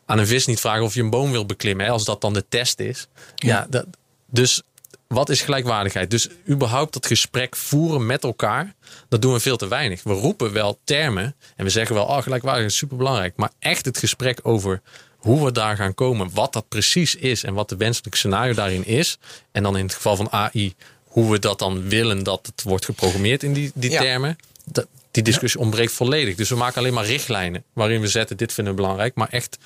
[0.05, 1.85] aan een vis niet vragen of je een boom wil beklimmen.
[1.85, 3.07] Hè, als dat dan de test is.
[3.35, 3.85] Ja, dat,
[4.25, 4.61] dus
[5.07, 6.09] wat is gelijkwaardigheid?
[6.11, 8.73] Dus überhaupt dat gesprek voeren met elkaar,
[9.09, 10.03] dat doen we veel te weinig.
[10.03, 13.33] We roepen wel termen en we zeggen wel, oh, gelijkwaardigheid is superbelangrijk.
[13.35, 14.81] Maar echt het gesprek over
[15.17, 18.85] hoe we daar gaan komen, wat dat precies is en wat de wenselijke scenario daarin
[18.85, 19.17] is.
[19.51, 22.85] En dan in het geval van AI, hoe we dat dan willen dat het wordt
[22.85, 24.01] geprogrammeerd in die, die Ja.
[24.01, 24.35] termen.
[24.65, 26.35] Dat, die discussie ontbreekt volledig.
[26.35, 29.15] Dus we maken alleen maar richtlijnen waarin we zetten, dit vinden we belangrijk.
[29.15, 29.57] Maar echt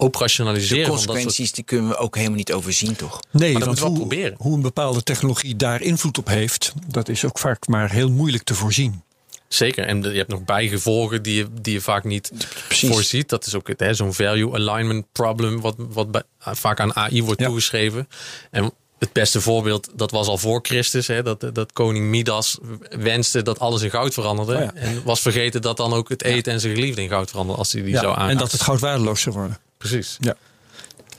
[0.00, 3.20] operationaliseren van dat soort consequenties die kunnen we ook helemaal niet overzien, toch?
[3.30, 4.36] Nee, Maar dat moeten we hoe, wel proberen.
[4.38, 8.42] hoe een bepaalde technologie daar invloed op heeft, dat is ook vaak maar heel moeilijk
[8.42, 9.02] te voorzien.
[9.48, 9.84] Zeker.
[9.86, 12.30] En je hebt nog bijgevolgen die je, die je vaak niet
[12.66, 12.90] Precies.
[12.90, 13.28] voorziet.
[13.28, 17.22] Dat is ook het, hè, zo'n value alignment problem, wat, wat bij- vaak aan AI
[17.22, 17.46] wordt Ja.
[17.46, 18.08] toegeschreven.
[18.50, 22.58] En het beste voorbeeld, dat was al voor Christus, hè, dat, dat koning Midas
[22.98, 24.54] wenste dat alles in goud veranderde.
[24.54, 24.74] Oh ja.
[24.74, 27.72] En was vergeten dat dan ook het eten en zijn geliefde in goud veranderde als
[27.72, 28.28] hij die Ja, zou aan.
[28.28, 29.58] en dat het goud waardeloos zou worden.
[29.88, 30.16] Precies.
[30.20, 30.36] Ja.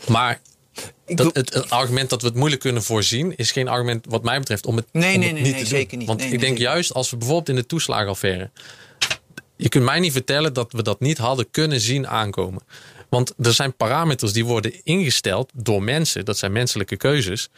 [0.08, 0.40] Maar
[1.06, 4.40] dat, het, het argument dat we het moeilijk kunnen voorzien, is geen argument wat mij
[4.40, 5.80] betreft om het, Nee, om nee, het nee, niet nee, te doen.
[5.80, 6.08] zeker niet.
[6.08, 6.72] Want Nee, ik nee, denk zeker.
[6.74, 8.50] juist als we bijvoorbeeld in de toeslagenaffaire.
[9.56, 12.62] Je kunt mij niet vertellen dat we dat niet hadden kunnen zien aankomen.
[13.10, 16.26] Want er zijn parameters die worden ingesteld door mensen.
[16.26, 17.50] Dat zijn menselijke keuzes.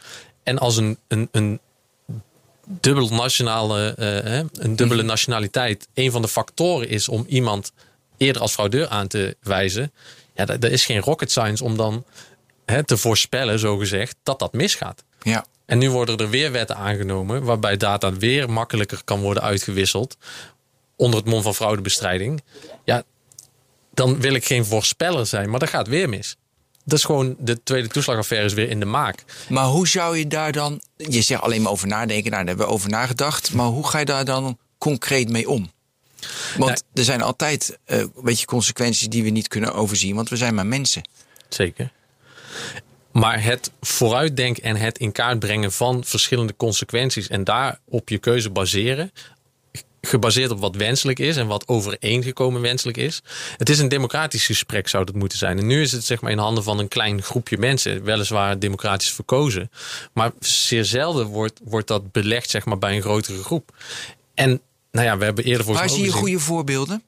[0.42, 1.60] En als een, een, een
[2.80, 5.06] dubbel nationale, eh, hè, een dubbele Mhm.
[5.10, 7.72] nationaliteit een van de factoren is om iemand
[8.16, 9.92] eerder als fraudeur aan te wijzen.
[10.34, 12.04] Ja, dat is geen rocket science om dan
[12.64, 15.04] hè, te voorspellen, zo gezegd, dat dat misgaat.
[15.22, 15.44] Ja.
[15.66, 20.16] En nu worden er weer wetten aangenomen waarbij data weer makkelijker kan worden uitgewisseld
[20.96, 22.42] onder het mom van fraudebestrijding.
[22.84, 23.02] Ja,
[23.92, 26.36] dan wil ik geen voorspeller zijn, maar dat gaat weer mis.
[26.84, 29.24] Dat is gewoon, de tweede toeslagaffaire is weer in de maak.
[29.48, 30.82] Maar hoe zou je daar dan...
[30.96, 33.52] Je zegt alleen maar over nadenken, nou, daar hebben we over nagedacht.
[33.52, 35.70] Maar hoe ga je daar dan concreet mee om?
[36.58, 40.14] Want er zijn altijd eh, een beetje consequenties die we niet kunnen overzien.
[40.14, 41.08] Want we zijn maar mensen.
[41.48, 41.92] Zeker.
[43.12, 48.18] Maar het vooruitdenken en het in kaart brengen van verschillende consequenties en daar op je
[48.18, 49.12] keuze baseren,
[50.06, 53.22] gebaseerd op wat wenselijk is en wat overeengekomen wenselijk is.
[53.56, 55.58] Het is een democratisch gesprek, zou dat moeten zijn.
[55.58, 59.12] En nu is het zeg maar in handen van een klein groepje mensen, weliswaar democratisch
[59.12, 59.70] verkozen.
[60.12, 63.76] Maar zeer zelden wordt, wordt dat belegd zeg maar, bij een grotere groep.
[64.34, 64.60] En
[64.94, 67.02] nou ja, we hebben eerder voor Waar zie je goede voorbeelden?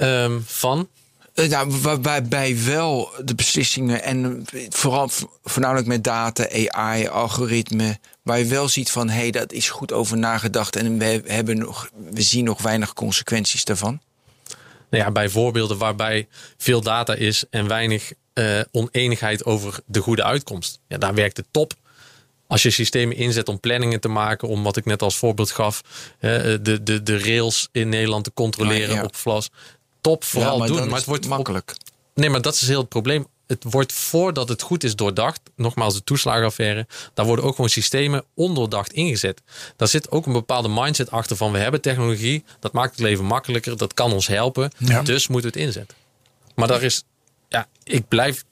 [0.00, 0.88] Um, van?
[1.34, 5.10] Uh, nou, waarbij wel de beslissingen en vooral
[5.44, 9.92] voornamelijk met data, AI, algoritme, waar je wel ziet van hé, hey, dat is goed
[9.92, 14.00] over nagedacht en we, hebben nog, we zien nog weinig consequenties daarvan?
[14.90, 20.24] Nou ja, bij voorbeelden waarbij veel data is en weinig uh, oneenigheid over de goede
[20.24, 20.80] uitkomst.
[20.88, 21.72] Ja, daar werkt het top.
[22.54, 25.80] Als je systemen inzet om planningen te maken, om wat ik net als voorbeeld gaf,
[26.18, 29.50] de, de, de rails in Nederland te controleren op Vlas.
[30.00, 30.88] Top, vooral maar doen.
[30.88, 31.74] Maar het wordt makkelijk.
[32.14, 33.26] nee, maar dat is heel het probleem.
[33.46, 38.24] Het wordt voordat het goed is doordacht, nogmaals de toeslagenaffaire, daar worden ook gewoon systemen
[38.34, 39.42] ondoordacht ingezet.
[39.76, 43.24] Daar zit ook een bepaalde mindset achter van we hebben technologie, dat maakt het leven
[43.24, 44.70] makkelijker, dat kan ons helpen,
[45.04, 45.96] dus moeten we het inzetten.
[46.54, 47.02] Maar daar is,
[47.48, 48.44] ja, ik blijf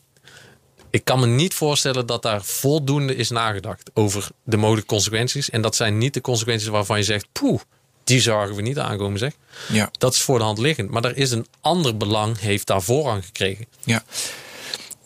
[0.93, 5.51] ik kan me niet voorstellen dat daar voldoende is nagedacht over de mogelijke consequenties.
[5.51, 7.61] En dat zijn niet de consequenties waarvan je zegt, poeh,
[8.05, 9.32] die zagen we niet aankomen zeg.
[9.68, 9.90] Ja.
[9.99, 10.90] Dat is voor de hand liggend.
[10.90, 13.66] Maar er is een ander belang, heeft daar voorrang gekregen.
[13.84, 14.05] Ja.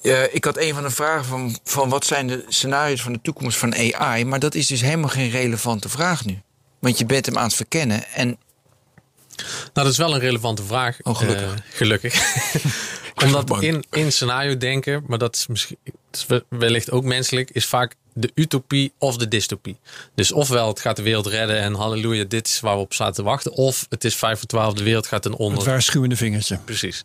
[0.03, 3.21] Uh, ik had een van de vragen van, van wat zijn de scenario's van de
[3.23, 4.25] toekomst van AI.
[4.25, 6.43] Maar dat is dus helemaal geen relevante vraag nu.
[6.79, 8.05] Want je bent hem aan het verkennen.
[8.09, 8.39] En...
[9.37, 10.99] Nou, dat is wel een relevante vraag.
[11.03, 11.53] Oh, gelukkig.
[11.53, 12.15] Uh, gelukkig.
[13.25, 15.79] Omdat in, in scenario denken, maar dat is misschien
[16.13, 19.79] is wellicht ook menselijk, is vaak de utopie of de dystopie.
[20.15, 23.15] Dus ofwel het gaat de wereld redden en halleluja, dit is waar we op zaten
[23.15, 23.53] te wachten.
[23.53, 25.59] Of het is vijf voor twaalf, de wereld gaat ten onder.
[25.59, 26.59] Het waarschuwende vingertje.
[26.65, 27.05] Precies.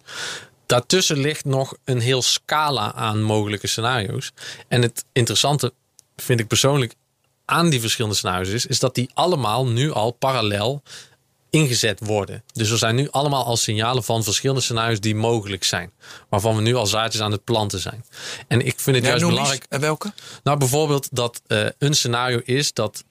[0.66, 4.32] Daartussen ligt nog een heel scala aan mogelijke scenario's.
[4.68, 5.74] En het interessante
[6.16, 6.93] vind ik persoonlijk
[7.45, 10.82] aan die verschillende scenario's is, is dat die allemaal nu al parallel
[11.52, 12.43] ingezet worden.
[12.54, 15.91] Dus er zijn nu allemaal al signalen van verschillende scenario's die mogelijk zijn.
[16.30, 18.06] Waarvan we nu al zaadjes aan het planten zijn.
[18.47, 19.66] En ik vind het juist belangrijk.
[19.70, 20.14] En welke?
[20.43, 23.04] Nou, bijvoorbeeld dat uh, een scenario is dat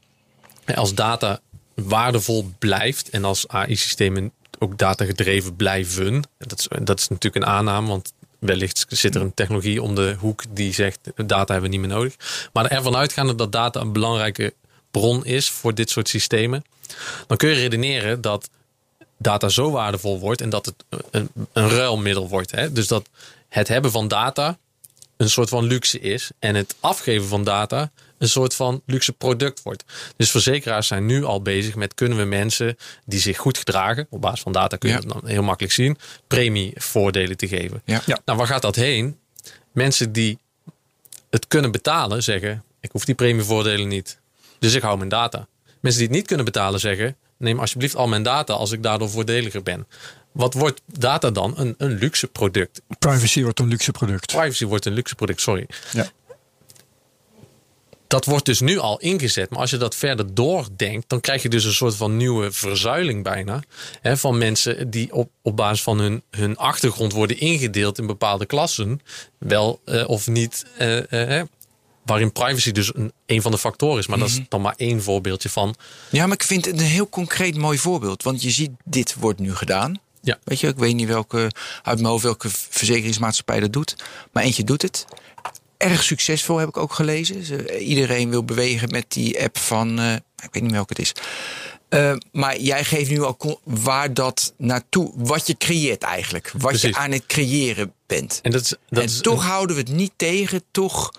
[0.75, 1.41] als data
[1.75, 6.23] waardevol blijft en als AI-systemen ook data gedreven blijven.
[6.39, 10.17] Dat is, dat is natuurlijk een aanname, want wellicht zit er een technologie om de
[10.19, 12.15] hoek die zegt data hebben we niet meer nodig.
[12.53, 14.55] Maar ervan uitgaande dat data een belangrijke
[14.91, 16.65] bron is voor dit soort systemen,
[17.27, 18.49] dan kun je redeneren dat
[19.17, 22.51] data zo waardevol wordt en dat het een, een ruilmiddel wordt.
[22.51, 22.73] Hè?
[22.73, 23.09] Dus dat
[23.49, 24.59] het hebben van data
[25.17, 29.63] een soort van luxe is en het afgeven van data een soort van luxe product
[29.63, 29.85] wordt.
[30.17, 34.21] Dus verzekeraars zijn nu al bezig met kunnen we mensen die zich goed gedragen, op
[34.21, 35.01] basis van data kun je ja.
[35.01, 37.83] dat dan heel makkelijk zien, premievoordelen te geven.
[37.85, 38.03] Ja.
[38.07, 38.19] Ja.
[38.25, 39.19] Nou, waar gaat dat heen?
[39.73, 40.39] Mensen die
[41.31, 44.19] het kunnen betalen zeggen, ik hoef die premievoordelen niet.
[44.59, 45.47] Dus ik hou mijn data.
[45.81, 49.11] Mensen die het niet kunnen betalen zeggen, neem alsjeblieft al mijn data als ik daardoor
[49.11, 49.87] voordeliger ben.
[50.33, 51.55] Wat wordt data dan?
[51.57, 52.83] Een, een luxe product.
[52.99, 54.27] Privacy wordt een luxe product.
[54.27, 55.67] Privacy wordt een luxe product, sorry.
[55.93, 56.11] Ja.
[58.07, 59.51] Dat wordt dus nu al ingezet.
[59.51, 63.25] Maar als je dat verder doordenkt, dan krijg je dus een soort van nieuwe verzuiling
[63.25, 63.63] bijna.
[64.01, 68.47] Hè, van mensen die op, op basis van hun, hun achtergrond worden ingedeeld in bepaalde
[68.47, 69.01] klassen.
[69.39, 70.67] Wel uh, of niet.
[70.81, 71.43] Uh, uh,
[72.11, 74.07] waarin privacy dus een, een van de factoren is.
[74.07, 74.33] Maar mm -hmm.
[74.33, 75.75] dat is dan maar één voorbeeldje van.
[76.11, 78.23] Ja, maar ik vind het een heel concreet mooi voorbeeld.
[78.23, 80.01] Want je ziet, dit wordt nu gedaan.
[80.21, 80.39] Ja.
[80.45, 81.51] Weet je, ik weet niet welke,
[81.83, 83.97] uit mijn hoofd welke verzekeringsmaatschappij dat doet.
[84.33, 85.05] Maar eentje doet het.
[85.77, 87.45] Erg succesvol heb ik ook gelezen.
[87.45, 91.13] Ze, iedereen wil bewegen met die app van, uh, ik weet niet welke het is.
[91.91, 96.53] Uh, maar jij geeft nu al waar dat naartoe, wat je creëert eigenlijk.
[96.59, 96.89] Wat Precies.
[96.89, 98.39] je aan het creëren bent.
[98.43, 100.63] En, dat is, dat en is, toch houden we het niet tegen.
[100.71, 101.11] Toch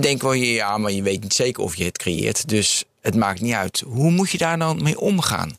[0.00, 2.48] denken we, ja, maar je weet niet zeker of je het creëert.
[2.48, 3.82] Dus het maakt niet uit.
[3.86, 5.56] Hoe moet je daar dan mee omgaan?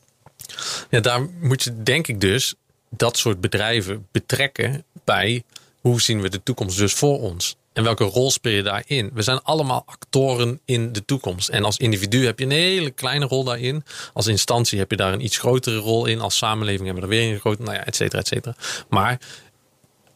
[0.90, 2.54] Ja, daar moet je denk ik dus
[2.90, 5.44] dat soort bedrijven betrekken bij
[5.82, 7.56] hoe zien we de toekomst dus voor ons.
[7.74, 9.10] En welke rol speel je daarin?
[9.14, 11.50] We zijn allemaal actoren in de toekomst.
[11.50, 13.84] En als individu heb je een hele kleine rol daarin.
[14.14, 16.20] Als instantie heb je daar een iets grotere rol in.
[16.22, 18.56] Als samenleving hebben we er weer een grote, nou ja, et cetera, et cetera.
[18.90, 19.20] Maar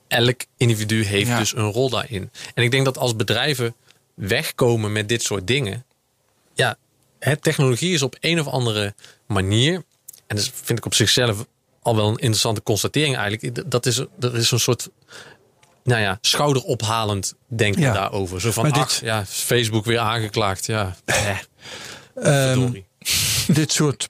[0.07, 1.37] elk individu heeft Ja.
[1.39, 2.31] dus een rol daarin.
[2.53, 3.75] En ik denk dat als bedrijven
[4.13, 5.85] wegkomen met dit soort dingen.
[6.53, 6.75] Ja,
[7.19, 8.93] hè, technologie is op een of andere
[9.27, 9.83] manier.
[10.27, 11.45] En dat vind ik op zichzelf
[11.81, 13.71] al wel een interessante constatering eigenlijk.
[13.71, 14.89] Dat is, er is een soort
[15.83, 17.93] nou ja, schouderophalend denken Ja.
[17.93, 18.41] daarover.
[18.41, 20.65] Zo van, Maar dit- ach, ja, Facebook weer aangeklaagd.
[20.65, 21.37] Ja, eh,
[22.51, 22.73] Ehm.
[23.47, 24.09] dit soort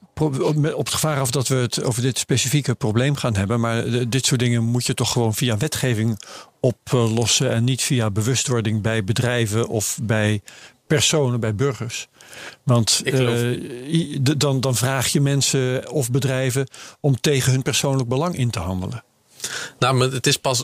[0.74, 3.60] op het gevaar af dat we het over dit specifieke probleem gaan hebben.
[3.60, 6.20] Maar dit soort dingen moet je toch gewoon via wetgeving
[6.60, 7.52] oplossen.
[7.52, 10.42] En niet via bewustwording bij bedrijven of bij
[10.88, 12.08] personen, bij burgers.
[12.64, 16.68] Want eh, dan, dan vraag je mensen of bedrijven
[17.00, 19.04] om tegen hun persoonlijk belang in te handelen.
[19.80, 20.64] Nou, maar het is pas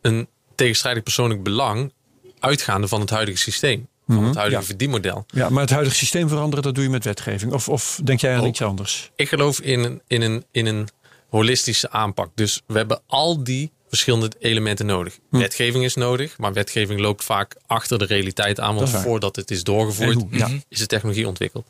[0.00, 1.92] een tegenstrijdig persoonlijk belang
[2.38, 3.88] uitgaande van het huidige systeem.
[4.06, 4.66] Van het huidige Ja.
[4.66, 5.24] verdienmodel.
[5.28, 7.52] Ja, maar het huidige systeem veranderen, dat doe je met wetgeving.
[7.52, 8.46] Of, of denk jij aan Oh.
[8.48, 9.10] iets anders?
[9.16, 10.88] Ik geloof in een, in, een, in een
[11.28, 12.30] holistische aanpak.
[12.34, 15.18] Dus we hebben al die verschillende elementen nodig.
[15.30, 15.38] Hm.
[15.38, 18.74] Wetgeving is nodig, maar wetgeving loopt vaak achter de realiteit aan.
[18.74, 20.26] Want voordat het is doorgevoerd, hoe?
[20.30, 20.48] Ja.
[20.68, 21.66] is de technologie ontwikkeld.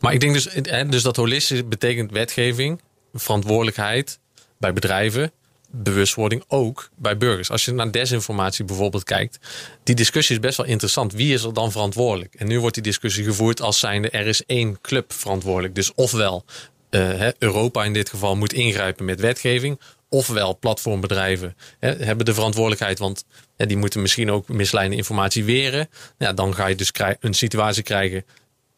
[0.00, 2.80] Maar ik denk dus, hè, dus dat holistische betekent wetgeving,
[3.14, 4.18] verantwoordelijkheid
[4.58, 5.32] bij bedrijven,
[5.70, 7.50] bewustwording ook bij burgers.
[7.50, 9.38] Als je naar desinformatie bijvoorbeeld kijkt,
[9.82, 11.12] die discussie is best wel interessant.
[11.12, 12.34] Wie is er dan verantwoordelijk?
[12.34, 15.74] En nu wordt die discussie gevoerd als zijnde er is één club verantwoordelijk.
[15.74, 16.44] Dus ofwel
[16.90, 22.98] hè, Europa in dit geval moet ingrijpen met wetgeving, ofwel platformbedrijven hè, hebben de verantwoordelijkheid,
[22.98, 23.24] want
[23.56, 25.88] hè, die moeten misschien ook misleidende informatie weren.
[26.18, 28.24] Ja, dan ga je dus een situatie krijgen.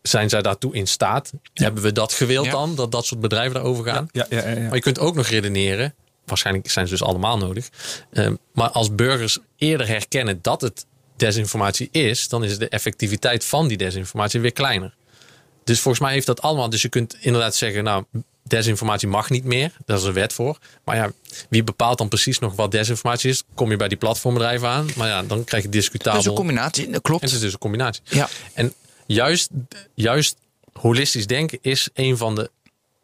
[0.02, 1.32] Zijn zij daartoe in staat?
[1.54, 2.50] Hebben we dat gewild Ja.
[2.50, 4.08] dan, dat dat soort bedrijven daarover gaan?
[4.12, 4.26] Ja.
[4.30, 5.94] Maar je kunt ook nog redeneren,
[6.30, 7.68] waarschijnlijk zijn ze dus allemaal nodig.
[8.10, 13.68] eh, maar als burgers eerder herkennen dat het desinformatie is, dan is de effectiviteit van
[13.68, 14.94] die desinformatie weer kleiner.
[15.64, 16.70] Dus volgens mij heeft dat allemaal.
[16.70, 18.04] Dus je kunt inderdaad zeggen, nou,
[18.42, 19.72] desinformatie mag niet meer.
[19.86, 20.58] Daar is een wet voor.
[20.84, 21.12] Maar ja,
[21.48, 23.42] wie bepaalt dan precies nog wat desinformatie is?
[23.54, 24.88] Kom je bij die platformbedrijven aan.
[24.96, 26.20] Maar ja, dan krijg je discutabel.
[26.20, 27.22] Is een combinatie, dat klopt.
[27.22, 28.02] En het is dus een combinatie.
[28.04, 28.28] Ja.
[28.52, 28.74] En
[29.06, 29.50] juist,
[29.94, 30.36] juist
[30.72, 32.50] holistisch denken is een van de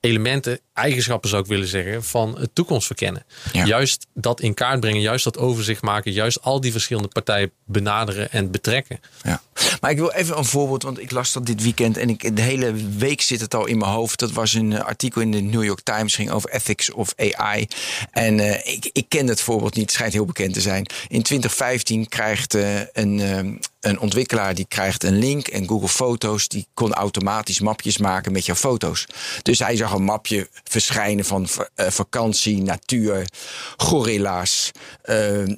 [0.00, 3.24] elementen, eigenschappen zou ik willen zeggen, van het toekomstverkennen.
[3.52, 3.64] Ja.
[3.64, 8.30] Juist dat in kaart brengen, juist dat overzicht maken, juist al die verschillende partijen benaderen
[8.30, 9.00] en betrekken.
[9.22, 9.42] Ja.
[9.80, 12.42] Maar ik wil even een voorbeeld, want ik las dat dit weekend en ik, de
[12.42, 14.18] hele week zit het al in mijn hoofd.
[14.18, 17.66] Dat was een eh, artikel in de New York Times, ging over ethics of AI.
[18.10, 20.86] En eh, ik, ik ken het voorbeeld niet, het schijnt heel bekend te zijn.
[21.08, 26.66] In 2015 krijgt eh, een, een ontwikkelaar die krijgt een link en Google Foto's die
[26.74, 29.06] kon automatisch mapjes maken met jouw foto's.
[29.42, 33.26] Dus hij zag een mapje verschijnen van va- vakantie, natuur,
[33.76, 34.70] gorilla's,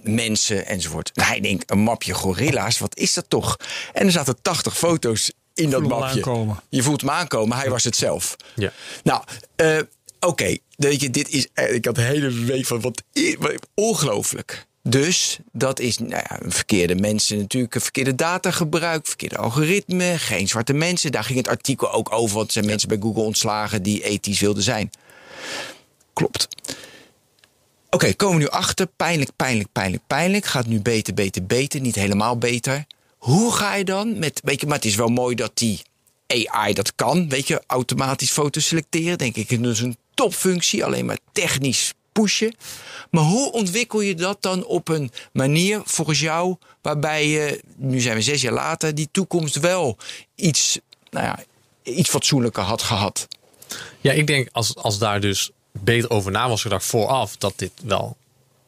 [0.02, 1.10] mensen enzovoort.
[1.14, 3.56] En hij denkt, een mapje gorilla's, wat is dat toch?
[3.92, 6.06] En er zaten 80 foto's in dat mapje.
[6.06, 6.60] aankomen.
[6.68, 8.36] Je voelt hem aankomen, hij was het zelf.
[8.54, 8.72] Ja.
[9.02, 9.22] Nou,
[9.56, 9.78] eh,
[10.20, 10.56] oké.
[10.76, 11.48] Weet je, dit is.
[11.54, 13.02] eh, Ik had de hele week van wat.
[13.74, 14.66] Ongelooflijk.
[14.82, 20.48] Dus dat is nou ja, een verkeerde mensen natuurlijk, een verkeerde datagebruik, verkeerde algoritme, geen
[20.48, 21.12] zwarte mensen.
[21.12, 24.40] Daar ging het artikel ook over, want er zijn mensen bij Google ontslagen die ethisch
[24.40, 24.90] wilden zijn.
[26.12, 26.48] Klopt.
[27.90, 28.86] Oké, komen we nu achter.
[28.86, 30.44] Pijnlijk, pijnlijk, pijnlijk, pijnlijk.
[30.46, 31.80] Gaat nu beter, beter, beter.
[31.80, 32.84] Niet helemaal beter.
[33.18, 34.40] Hoe ga je dan met.
[34.44, 35.82] Weet je, maar het is wel mooi dat die
[36.26, 37.28] AI dat kan.
[37.28, 39.18] Weet je, automatisch foto's selecteren.
[39.18, 40.84] Denk ik, dat is een topfunctie.
[40.84, 42.54] Alleen maar technisch pushen.
[43.10, 46.56] Maar hoe ontwikkel je dat dan op een manier volgens jou.
[46.82, 49.96] waarbij je, nu zijn we zes jaar later, die toekomst wel
[50.34, 50.78] iets,
[51.10, 51.38] nou ja,
[51.82, 53.28] iets fatsoenlijker had gehad?
[54.00, 57.72] Ja, ik denk als, als daar dus beter over na was gedacht vooraf, dat dit
[57.84, 58.16] wel.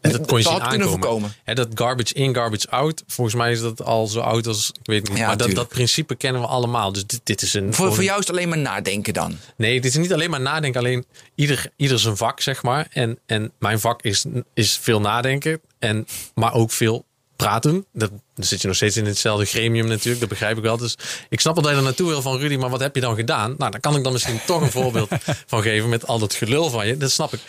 [0.01, 0.89] En dat kon je Dat zien aankomen.
[0.89, 1.33] voorkomen.
[1.45, 3.03] Dat garbage in, garbage out.
[3.07, 5.19] Volgens mij is dat al zo oud als ik weet niet.
[5.19, 6.93] Ja, maar dat, dat principe kennen we allemaal.
[6.93, 7.65] Dus dit, dit is een.
[7.65, 9.39] Voor, gewoon- voor jou is het alleen maar nadenken dan.
[9.57, 10.81] Nee, dit is niet alleen maar nadenken.
[10.81, 12.87] Alleen ieder, ieder zijn vak, zeg maar.
[12.91, 14.25] En, en mijn vak is,
[14.55, 15.61] is veel nadenken.
[15.79, 17.05] En, maar ook veel
[17.37, 17.87] praten.
[17.93, 20.21] Dat, dan zit je nog steeds in hetzelfde gremium natuurlijk.
[20.21, 20.77] Dat begrijp ik wel.
[20.77, 20.97] Dus
[21.29, 22.57] ik snap wel dat je er naartoe wil van Rudy.
[22.57, 23.55] Maar wat heb je dan gedaan?
[23.59, 25.09] Nou, daar kan ik dan misschien toch een voorbeeld
[25.47, 25.89] van geven.
[25.89, 26.97] Met al dat gelul van je.
[26.97, 27.41] Dat snap ik.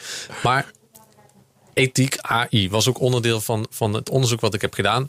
[0.43, 0.71] Maar
[1.73, 5.07] ethiek, AI was ook onderdeel van, van het onderzoek wat ik heb gedaan.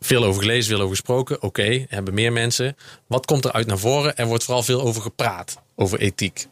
[0.00, 1.42] Veel over gelezen, veel over gesproken.
[1.42, 2.76] Oké, hebben meer mensen.
[3.06, 4.16] Wat komt er uit naar voren?
[4.16, 6.46] Er wordt vooral veel over gepraat, over ethiek.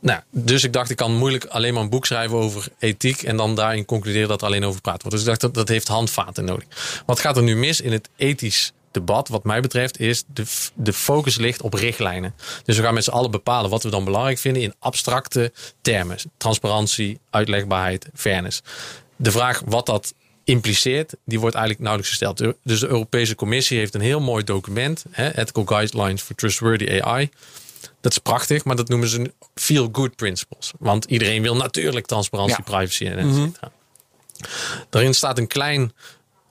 [0.00, 3.36] Nou, dus ik dacht, ik kan moeilijk alleen maar een boek schrijven over ethiek en
[3.36, 5.10] dan daarin concluderen dat er alleen over gepraat wordt.
[5.10, 7.02] Dus ik dacht, dat, dat heeft handvaten nodig.
[7.06, 10.44] Wat gaat er nu mis in het ethisch debat, wat mij betreft, is de,
[10.74, 12.34] de focus ligt op richtlijnen.
[12.64, 16.16] Dus we gaan met z'n allen bepalen wat we dan belangrijk vinden in abstracte termen.
[16.36, 18.62] Transparantie, uitlegbaarheid, fairness.
[19.16, 22.54] De vraag wat dat impliceert, die wordt eigenlijk nauwelijks gesteld.
[22.64, 27.30] Dus de Europese Commissie heeft een heel mooi document, hè, Ethical Guidelines for Trustworthy AI.
[28.00, 30.72] Dat is prachtig, maar dat noemen ze feel-good principles.
[30.78, 32.76] Want iedereen wil natuurlijk transparantie, Ja.
[32.76, 33.70] privacy en et cetera.
[34.90, 35.92] Daarin staat een klein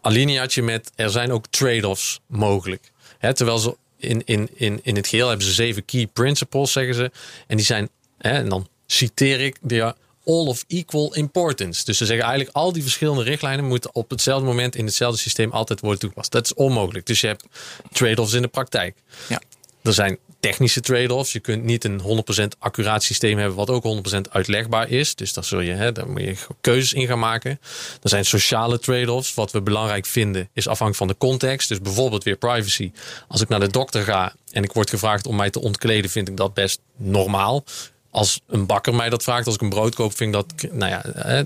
[0.05, 2.91] alineaatje met er zijn ook trade-offs mogelijk.
[3.17, 6.95] Hè, terwijl ze in, in, in, in het geheel hebben ze zeven key principles, zeggen
[6.95, 7.11] ze.
[7.47, 9.95] En die zijn, hè, en dan citeer ik, are
[10.25, 11.85] all of equal importance.
[11.85, 15.51] Dus ze zeggen eigenlijk al die verschillende richtlijnen moeten op hetzelfde moment in hetzelfde systeem
[15.51, 16.31] altijd worden toegepast.
[16.31, 17.05] Dat is onmogelijk.
[17.05, 17.45] Dus je hebt
[17.91, 18.95] trade-offs in de praktijk.
[19.27, 19.41] Ja.
[19.81, 20.17] Er zijn
[20.47, 21.31] technische trade-offs.
[21.31, 25.15] Je kunt niet een 100% accuraat systeem hebben wat ook 100% uitlegbaar is.
[25.15, 27.59] Dus daar, zul je, hè, daar moet je keuzes in gaan maken.
[28.01, 29.33] Er zijn sociale trade-offs.
[29.33, 31.69] Wat we belangrijk vinden is afhankelijk van de context.
[31.69, 32.91] Dus bijvoorbeeld weer privacy.
[33.27, 36.27] Als ik naar de dokter ga en ik word gevraagd om mij te ontkleden, vind
[36.27, 37.63] ik dat best normaal.
[38.09, 40.91] Als een bakker mij dat vraagt, als ik een brood koop, vind ik dat, nou
[40.91, 41.43] ja, hè,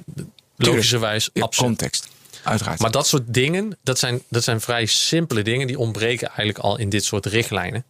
[0.56, 1.70] logischerwijs Ja, absoluut.
[1.70, 2.08] Context.
[2.44, 2.80] Uiteraard.
[2.80, 5.68] Maar dat soort dingen, dat zijn, dat zijn vrij simpele dingen.
[5.68, 7.86] Die ontbreken eigenlijk al in dit soort richtlijnen.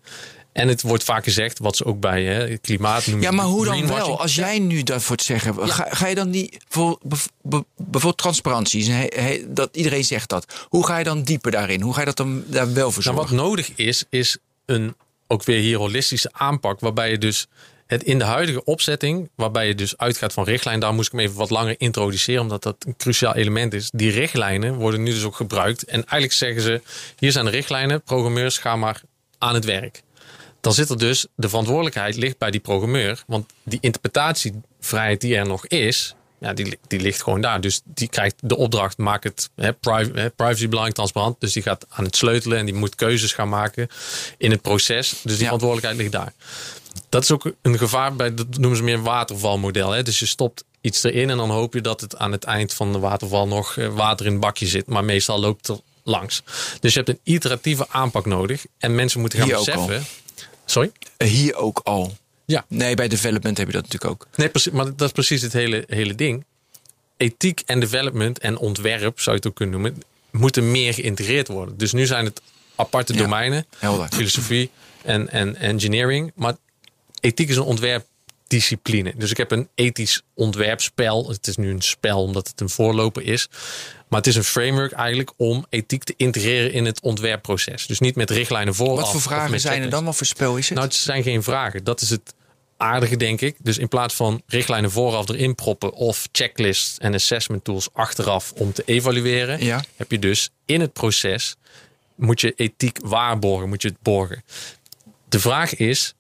[0.52, 3.24] En het wordt vaak gezegd, wat ze ook bij hè, klimaat noemen.
[3.24, 4.20] Ja, maar hoe dan wel?
[4.20, 7.00] Als jij nu dat voor het zeggen, ga, ga je dan niet voor
[7.44, 10.66] bijvoorbeeld transparantie, he- he- dat iedereen zegt dat.
[10.70, 11.82] Hoe ga je dan dieper daarin?
[11.82, 13.36] Hoe ga je dat dan daar wel voor Nou, zorgen?
[13.36, 14.96] wat nodig is, is een
[15.28, 16.80] ook weer hier holistische aanpak.
[16.80, 17.48] Waarbij je dus
[17.88, 21.22] het in de huidige opzetting, waarbij je dus uitgaat van richtlijnen, daar moest ik hem
[21.22, 23.90] even wat langer introduceren, omdat dat een cruciaal element is.
[23.96, 25.84] Die richtlijnen worden nu dus ook gebruikt.
[25.84, 26.82] En eigenlijk zeggen ze:
[27.18, 29.02] hier zijn de richtlijnen, programmeurs, ga maar
[29.38, 30.02] aan het werk.
[30.62, 33.24] Dan zit er dus de verantwoordelijkheid ligt bij die programmeur.
[33.28, 37.62] Want die interpretatievrijheid die er nog is, ja, die, die ligt gewoon daar.
[37.62, 41.40] Dus die krijgt de opdracht, maak het hè, privacy, hè, privacy belangrijk, transparant.
[41.40, 43.88] Dus die gaat aan het sleutelen en die moet keuzes gaan maken
[44.38, 45.10] in het proces.
[45.10, 45.44] Dus die Ja.
[45.44, 46.34] verantwoordelijkheid ligt daar.
[47.10, 49.92] Dat is ook een gevaar bij, dat noemen ze meer watervalmodel.
[49.92, 50.04] Hè?
[50.04, 52.92] Dus je stopt iets erin en dan hoop je dat het aan het eind van
[52.94, 54.88] de waterval nog eh, water in het bakje zit.
[54.88, 56.44] Maar meestal loopt het er langs.
[56.80, 58.66] Dus je hebt een iteratieve aanpak nodig.
[58.78, 60.06] En mensen moeten gaan Hier beseffen.
[60.70, 60.92] Sorry?
[61.18, 62.18] Hier ook al.
[62.46, 62.66] Ja.
[62.68, 64.28] Nee, bij development heb je dat natuurlijk ook.
[64.36, 66.46] Nee, precies, maar dat is precies het hele, hele ding.
[67.18, 70.02] Ethiek en development en ontwerp, zou je het ook kunnen noemen,
[70.32, 71.78] moeten meer geïntegreerd worden.
[71.78, 72.42] Dus nu zijn het
[72.76, 74.08] aparte Ja, domeinen, helder.
[74.12, 74.70] filosofie
[75.04, 76.32] en, en engineering.
[76.36, 76.56] Maar
[77.20, 79.14] ethiek is een ontwerpdiscipline.
[79.18, 81.30] Dus ik heb een ethisch ontwerpspel.
[81.30, 83.48] Het is nu een spel omdat het een voorloper is.
[84.10, 87.86] Maar het is een framework eigenlijk om ethiek te integreren in het ontwerpproces.
[87.88, 89.00] Dus niet met richtlijnen vooraf.
[89.02, 90.06] Wat voor vragen zijn er dan?
[90.06, 90.78] Wat voor spel is het?
[90.78, 91.84] Nou, het zijn geen vragen.
[91.84, 92.34] Dat is het
[92.78, 93.56] aardige, denk ik.
[93.60, 98.74] Dus in plaats van richtlijnen vooraf erin proppen of checklists en assessment tools achteraf om
[98.74, 99.84] te evalueren, Ja.
[99.96, 101.56] heb je dus in het proces
[102.16, 104.44] moet je ethiek waarborgen, moet je het borgen.
[105.30, 106.14] De vraag is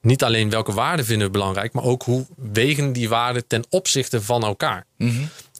[0.00, 4.22] niet alleen welke waarden vinden we belangrijk, maar ook hoe wegen die waarden ten opzichte
[4.22, 4.86] van elkaar.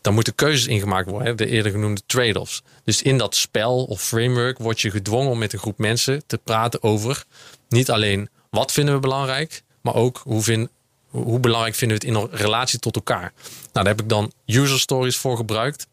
[0.06, 2.62] Dan moeten keuzes ingemaakt worden, hè, de eerder genoemde trade-offs.
[2.84, 6.38] Dus in dat spel of framework word je gedwongen om met een groep mensen te
[6.38, 7.24] praten over
[7.68, 10.68] niet alleen wat vinden we belangrijk, maar ook hoe, vind,
[11.08, 13.32] hoe belangrijk vinden we het in relatie tot elkaar.
[13.42, 15.86] Nou, daar heb ik dan user stories voor gebruikt.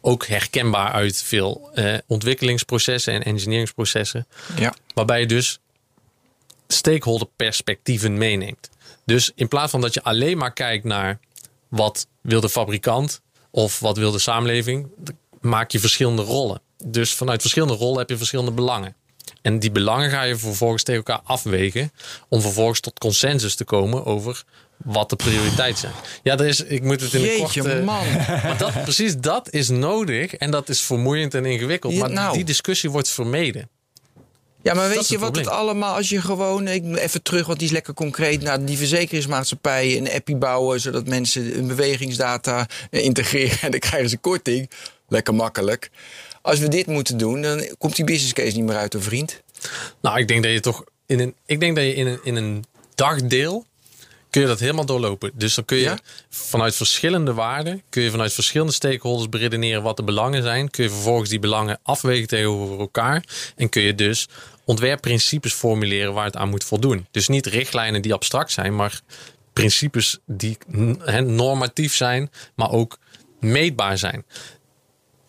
[0.00, 4.26] Ook herkenbaar uit veel eh, ontwikkelingsprocessen en engineeringsprocessen.
[4.56, 4.74] ja.
[4.94, 5.58] Waarbij je dus
[6.68, 8.70] stakeholder perspectieven meeneemt.
[9.04, 11.18] Dus in plaats van dat je alleen maar kijkt naar
[11.72, 13.20] wat wil de fabrikant
[13.50, 14.88] of wat wil de samenleving,
[15.40, 16.60] maak je verschillende rollen.
[16.84, 18.96] Dus vanuit verschillende rollen heb je verschillende belangen.
[19.42, 21.92] En die belangen ga je vervolgens tegen elkaar afwegen
[22.28, 24.44] om vervolgens tot consensus te komen over
[24.76, 25.92] wat de prioriteiten zijn.
[26.22, 27.82] Ja, dat is, ik moet het in Jeetje, korte...
[27.82, 28.06] man.
[28.44, 31.94] Maar dat, precies dat is nodig en dat is vermoeiend en ingewikkeld.
[31.94, 32.34] Maar nou.
[32.34, 33.68] die discussie wordt vermeden.
[34.62, 37.58] Ja, maar weet je het wat het allemaal, als je gewoon, ik, even terug, want
[37.58, 43.58] die is lekker concreet, naar die verzekeringsmaatschappij een appie bouwen, zodat mensen hun bewegingsdata integreren
[43.60, 44.70] en dan krijgen ze korting.
[45.08, 45.90] Lekker makkelijk.
[46.42, 49.42] Als we dit moeten doen, dan komt die business case niet meer uit, een vriend.
[50.00, 52.36] Nou, ik denk dat je toch in een, ik denk dat je in een, in
[52.36, 53.66] een dagdeel
[54.30, 55.30] kun je dat helemaal doorlopen.
[55.34, 55.98] Dus dan kun je Ja?
[56.30, 60.70] vanuit verschillende waarden, kun je vanuit verschillende stakeholders beredeneren wat de belangen zijn.
[60.70, 63.24] Kun je vervolgens die belangen afwegen tegenover elkaar.
[63.56, 64.28] En kun je dus
[64.64, 67.06] ontwerpprincipes formuleren waar het aan moet voldoen.
[67.10, 69.00] Dus niet richtlijnen die abstract zijn, maar
[69.52, 70.58] principes die
[70.98, 72.98] hè, normatief zijn, maar ook
[73.40, 74.24] meetbaar zijn.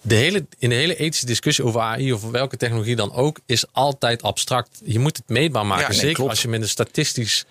[0.02, 3.66] De hele, in de hele ethische discussie over AI of welke technologie dan ook, is
[3.72, 4.82] altijd abstract.
[4.86, 5.84] Je moet het meetbaar maken.
[5.84, 6.30] Ja, nee, Zeker klopt.
[6.30, 7.46] als je met een statistisch,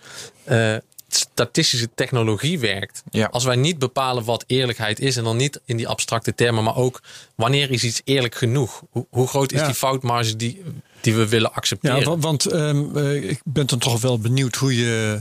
[0.44, 0.76] eh,
[1.08, 3.02] statistische technologie werkt.
[3.10, 3.26] Ja.
[3.26, 6.76] Als wij niet bepalen wat eerlijkheid is, en dan niet in die abstracte termen, maar
[6.76, 7.00] ook
[7.34, 8.82] wanneer is iets eerlijk genoeg?
[8.90, 9.66] Hoe, hoe groot is Ja.
[9.66, 10.62] die foutmarge die,
[11.02, 11.98] die we willen accepteren?
[11.98, 15.20] Ja, wa- want ehm, eh, ik ben dan toch wel benieuwd hoe je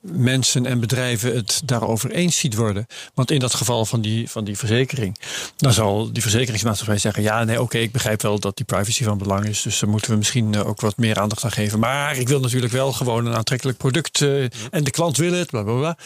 [0.00, 2.86] mensen en bedrijven het daarover eens ziet worden.
[3.14, 5.16] Want in dat geval van die, van die verzekering,
[5.56, 9.18] dan zal die verzekeringsmaatschappij zeggen: ja, nee, oké, ik begrijp wel dat die privacy van
[9.18, 9.62] belang is.
[9.62, 11.78] Dus daar moeten we misschien eh, ook wat meer aandacht aan geven.
[11.78, 15.50] Maar ik wil natuurlijk wel gewoon een aantrekkelijk product eh, en de klant wil het,
[15.50, 15.96] bla bla bla.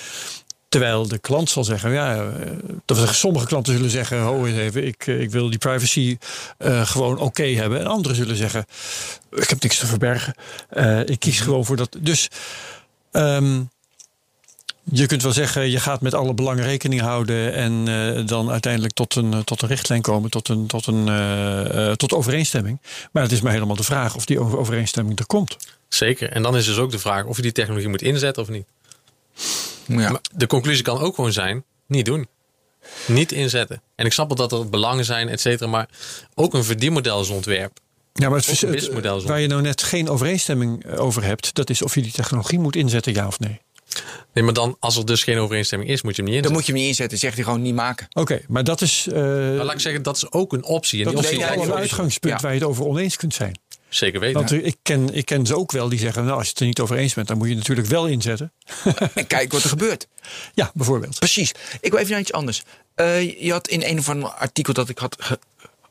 [0.71, 2.51] Terwijl de klant zal zeggen, ja, eh,
[2.85, 6.19] dat sommige klanten zullen zeggen, ho eens even, ik, eh, ik wil die privacy
[6.59, 7.81] eh, gewoon oké hebben.
[7.81, 8.65] En anderen zullen zeggen,
[9.31, 10.35] ik heb niks te verbergen.
[11.07, 11.97] Ik kies gewoon voor dat.
[12.01, 12.29] Dus
[13.13, 13.63] ehm,
[14.93, 19.15] Je kunt wel zeggen, je gaat met alle belangen rekening houden en dan uiteindelijk tot
[19.15, 22.81] een, tot een richtlijn komen, tot een, tot een tot overeenstemming.
[23.13, 25.57] Maar het is maar helemaal de vraag of die over- overeenstemming er komt.
[25.89, 26.31] Zeker.
[26.31, 28.67] En dan is dus ook de vraag of je die technologie moet inzetten of niet.
[29.87, 30.21] Ja.
[30.35, 32.29] De conclusie kan ook gewoon zijn: niet doen.
[33.07, 33.83] Niet inzetten.
[33.95, 35.71] En ik snap wel dat er belangen zijn, et cetera.
[35.71, 35.89] Maar
[36.35, 37.79] ook een verdienmodel is ontwerp.
[38.13, 38.89] Ja, maar het, is
[39.25, 42.59] waar je nou net geen overeenstemming eh, over hebt, dat is of je die technologie
[42.59, 43.61] moet inzetten, ja of nee.
[44.35, 46.53] Nee, maar dan, als er dus geen overeenstemming is, moet je hem niet Dan inzetten.
[46.53, 47.19] moet je hem niet inzetten.
[47.19, 48.07] Zegt hij gewoon niet maken.
[48.13, 50.99] Oké, maar dat is, eh, Maar laat ik zeggen, dat is ook een optie.
[50.99, 52.41] En dat die is optie wel een uitgangspunt ja.
[52.41, 53.59] waar je het over oneens kunt zijn.
[53.91, 54.37] Zeker weten.
[54.37, 56.61] Want er- ik, ken, ik ken ze ook wel die zeggen, nou, als je het
[56.61, 58.53] er niet over eens bent, dan moet je het natuurlijk wel inzetten.
[59.15, 60.09] En kijk wat er gebeurt.
[60.55, 61.19] Ja, bijvoorbeeld.
[61.19, 61.53] Precies.
[61.81, 62.63] Ik wil even naar iets anders.
[62.95, 65.39] Eh, je had in een of ander artikel dat ik had, ge-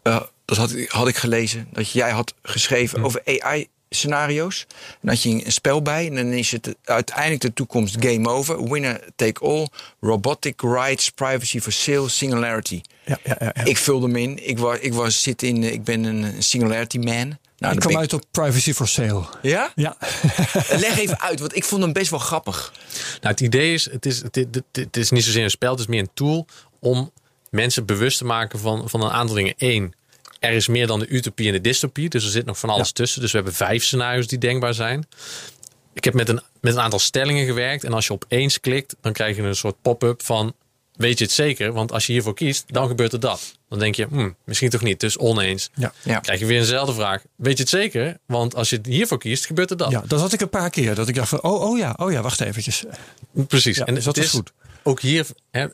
[0.02, 4.66] eh, dat had, ik- had ik gelezen, dat jij had geschreven over AI-scenario's.
[4.70, 8.30] En dan had je een spel bij en dan is het uiteindelijk de toekomst game
[8.30, 8.64] over.
[8.72, 9.68] Winner take all,
[10.02, 12.82] robotic rights, privacy for sale, singularity.
[13.06, 13.64] Ja, ja, ja, ja.
[13.66, 14.48] Ik vulde hem in.
[14.48, 17.38] Ik, was, ik, was, zit in, ik ben een singularity man.
[17.60, 19.24] Nou, ik kwam uit op privacy for sale.
[19.42, 19.72] Ja?
[19.76, 19.98] Ja,
[20.84, 22.74] Leg even uit, want ik vond hem best wel grappig.
[23.22, 25.80] Nou, het idee is, het is, het, het, het is niet zozeer een spel, het
[25.80, 26.46] is meer een tool
[26.80, 27.12] om
[27.50, 29.54] mensen bewust te maken van, van een aantal dingen.
[29.58, 29.94] Eén,
[30.40, 32.88] er is meer dan de utopie en de dystopie, dus er zit nog van alles
[32.88, 32.94] Ja.
[32.94, 33.22] tussen.
[33.22, 35.08] Dus we hebben vijf scenario's die denkbaar zijn.
[35.94, 38.96] Ik heb met een, met een aantal stellingen gewerkt en als je op eens klikt,
[39.02, 40.54] dan krijg je een soort pop-up van,
[41.00, 41.72] weet je het zeker?
[41.74, 43.58] Want als je hiervoor kiest, dan gebeurt er dat.
[43.70, 45.70] Dan denk je, hmm, misschien toch niet, dus oneens.
[45.76, 46.20] ja.
[46.20, 47.24] Krijg je weer eenzelfde vraag.
[47.36, 48.18] Weet je het zeker?
[48.26, 49.92] Want als je hiervoor kiest, gebeurt er dat.
[49.92, 50.96] ja, dat had ik een paar keer.
[50.96, 52.84] Dat ik dacht van, oh, oh ja, oh ja, wacht eventjes.
[53.48, 53.78] Precies.
[53.78, 54.52] Ja, en dus dat is goed.
[54.84, 55.68] Ook hier hè,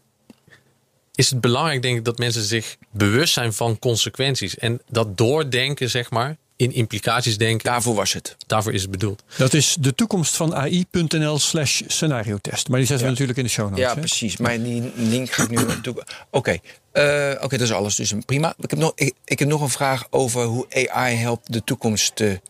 [1.15, 4.57] is het belangrijk, denk ik, dat mensen zich bewust zijn van consequenties.
[4.57, 8.35] En dat doordenken, zeg maar, in implicaties denken, Daarvoor was het.
[8.47, 9.23] daarvoor is het bedoeld.
[9.37, 12.67] Dat is de toekomst van AI.nl slash scenario test.
[12.67, 13.83] Maar die zetten we natuurlijk in de show notes.
[13.83, 13.99] Ja, hè?
[13.99, 14.37] precies.
[14.37, 16.03] Maar die link ga ik nu naartoe.
[16.29, 16.57] Oké,
[16.91, 17.95] Eh, oké, dat is alles.
[17.95, 18.53] Dus prima.
[18.57, 22.15] Ik heb, nog, ik, ik heb nog een vraag over hoe AI helpt de toekomst
[22.15, 22.41] te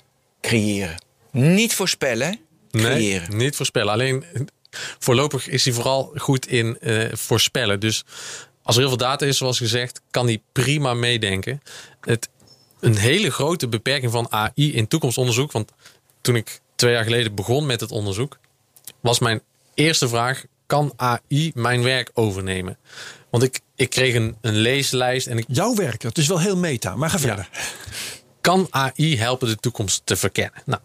[0.41, 0.95] creëren.
[1.31, 2.39] Niet voorspellen,
[2.71, 3.29] creëren.
[3.29, 3.93] Nee, niet voorspellen.
[3.93, 4.23] Alleen
[4.99, 7.79] voorlopig is hij vooral goed in eh, voorspellen.
[7.79, 8.03] Dus
[8.63, 11.61] als er heel veel data is, zoals gezegd, kan hij prima meedenken.
[12.01, 12.29] Het,
[12.85, 15.51] een hele grote beperking van AI in toekomstonderzoek.
[15.51, 15.71] Want
[16.21, 18.37] toen ik twee jaar geleden begon met het onderzoek,
[18.99, 19.41] was mijn
[19.73, 22.77] eerste vraag: kan AI mijn werk overnemen?
[23.29, 26.57] Want ik, ik kreeg een, een leeslijst en ik Jouw werk, dat is wel heel
[26.57, 26.95] meta.
[26.95, 27.49] Maar ga verder.
[28.41, 30.61] kan AI helpen de toekomst te verkennen?
[30.65, 30.81] Nou,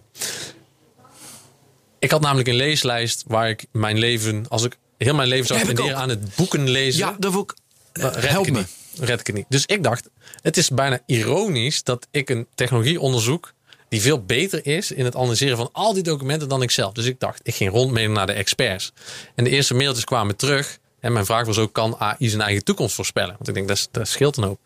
[1.98, 5.60] ik had namelijk een leeslijst waar ik mijn leven, als ik heel mijn leven zou
[5.60, 6.00] spenderen ook.
[6.00, 7.54] aan het boeken lezen, Ja, dat wil ik.
[7.92, 8.58] dan red help me.
[8.58, 8.68] niet.
[8.98, 9.46] Red ik het niet.
[9.48, 10.08] Dus ik dacht,
[10.42, 13.52] het is bijna ironisch dat ik een technologie onderzoek
[13.88, 16.92] die veel beter is in het analyseren van al die documenten dan ik zelf.
[16.92, 18.92] Dus ik dacht, ik ging rondmailen naar de experts.
[19.34, 20.78] En de eerste mailtjes kwamen terug.
[21.00, 23.34] En mijn vraag was ook, kan AI zijn eigen toekomst voorspellen?
[23.36, 24.60] Want ik denk, dat, dat scheelt een hoop.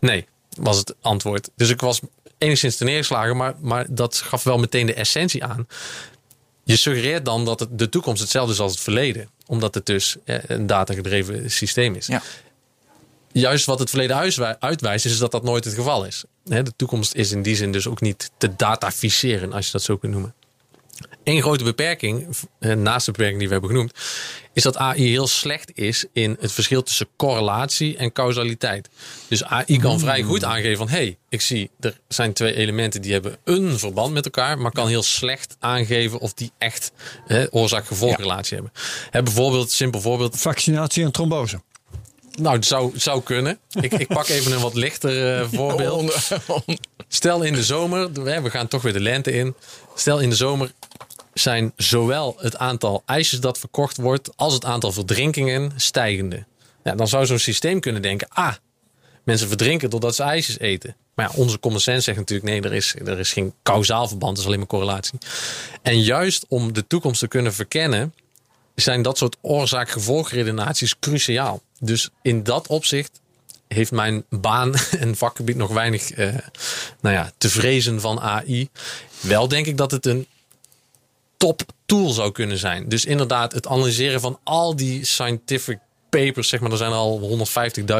[0.00, 0.26] Nee,
[0.58, 1.50] was het antwoord.
[1.56, 2.00] Dus ik was
[2.38, 5.66] enigszins te neergeslagen, maar, maar dat gaf wel meteen de essentie aan.
[6.64, 9.28] Je suggereert dan dat het, de toekomst hetzelfde is als het verleden.
[9.46, 12.06] Omdat het dus eh, een datagedreven systeem is.
[12.06, 12.22] Ja.
[13.34, 16.24] Juist wat het verleden uitwij- uitwijst, is dat dat nooit het geval is.
[16.42, 19.96] De toekomst is in die zin dus ook niet te dataficeren, als je dat zo
[19.96, 20.34] kunt noemen.
[21.24, 23.92] Eén grote beperking, naast de beperking die we hebben genoemd,
[24.52, 28.88] is dat AI heel slecht is in het verschil tussen correlatie en causaliteit.
[29.28, 33.02] Dus AI kan vrij goed aangeven van, hé, hey, ik zie er zijn twee elementen
[33.02, 36.92] die hebben een verband met elkaar, maar kan heel slecht aangeven of die echt
[37.50, 38.72] oorzaak-gevolgrelatie hebben.
[39.10, 41.60] Hè, bijvoorbeeld, simpel voorbeeld, Vaccinatie en trombose.
[42.38, 43.58] Nou, het zou, zou kunnen.
[43.80, 46.28] Ik, ik pak even een wat lichter eh, voorbeeld.
[47.08, 49.54] Stel in de zomer, we gaan toch weer de lente in.
[49.94, 50.72] Stel in de zomer
[51.34, 56.44] zijn zowel het aantal ijsjes dat verkocht wordt als het aantal verdrinkingen stijgende.
[56.84, 58.54] Ja, dan zou zo'n systeem kunnen denken: ah,
[59.22, 60.96] mensen verdrinken doordat ze ijsjes eten.
[61.14, 64.30] Maar ja, onze common sense zegt natuurlijk: nee, er is, er is geen kausaal verband,
[64.30, 65.18] het is alleen maar correlatie.
[65.82, 68.14] En juist om de toekomst te kunnen verkennen,
[68.74, 71.62] zijn dat soort oorzaak-gevolgredenaties cruciaal.
[71.86, 73.20] Dus in dat opzicht
[73.68, 76.34] heeft mijn baan en vakgebied nog weinig eh,
[77.00, 78.68] nou ja, te vrezen van AI.
[79.20, 80.26] Wel denk ik dat het een
[81.36, 82.88] top tool zou kunnen zijn.
[82.88, 85.78] Dus inderdaad, het analyseren van al die scientific
[86.18, 87.46] papers, zeg maar, er zijn al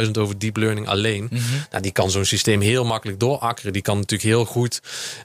[0.04, 1.28] 150.000 over deep learning alleen.
[1.70, 3.72] nou, die kan zo'n systeem heel makkelijk doorakkeren.
[3.72, 4.80] Die kan natuurlijk heel goed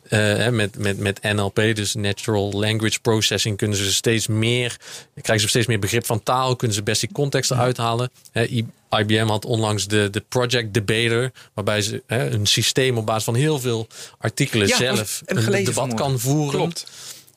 [0.08, 4.78] hè, met, met, met NLP, dus Natural Language Processing, kunnen ze steeds meer,
[5.22, 8.12] krijgen ze steeds meer begrip van taal, kunnen ze best die context eruit halen.
[8.32, 8.68] Hè, I-
[9.00, 13.36] IBM had onlangs de, de Project Debater, waarbij ze hè, een systeem op basis van
[13.36, 13.88] heel veel
[14.18, 16.60] artikelen Ja, zelf een debat kan voeren.
[16.60, 16.80] Klopt.
[16.80, 16.86] Ze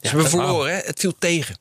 [0.00, 0.80] Ja, hebben verloren, hè?
[0.84, 1.56] Het viel tegen.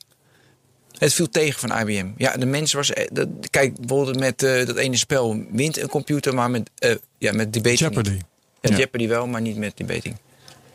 [1.02, 2.08] Het viel tegen van IBM.
[2.18, 2.94] Ja, de mens was.
[2.94, 6.96] eh, Dat, kijk, bijvoorbeeld met eh, dat ene spel wint een computer, maar met, eh,
[7.18, 7.80] ja, met debating.
[7.80, 8.10] Jeopardy.
[8.10, 8.24] niet.
[8.62, 8.78] Ja, Ja.
[8.78, 10.18] Jeopardy wel, maar niet met debating.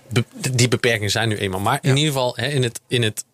[0.08, 1.60] Be- die beperkingen zijn nu eenmaal.
[1.60, 3.24] Maar in ieder geval hè, in, het, in het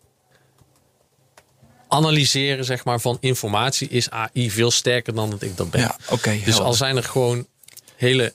[1.87, 5.81] analyseren zeg maar, van informatie is AI veel sterker dan dat ik dat ben.
[5.81, 6.63] Ja, oké, dus helder.
[6.65, 7.47] al zijn er gewoon
[7.95, 8.33] hele.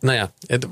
[0.00, 0.66] Nou ja, het-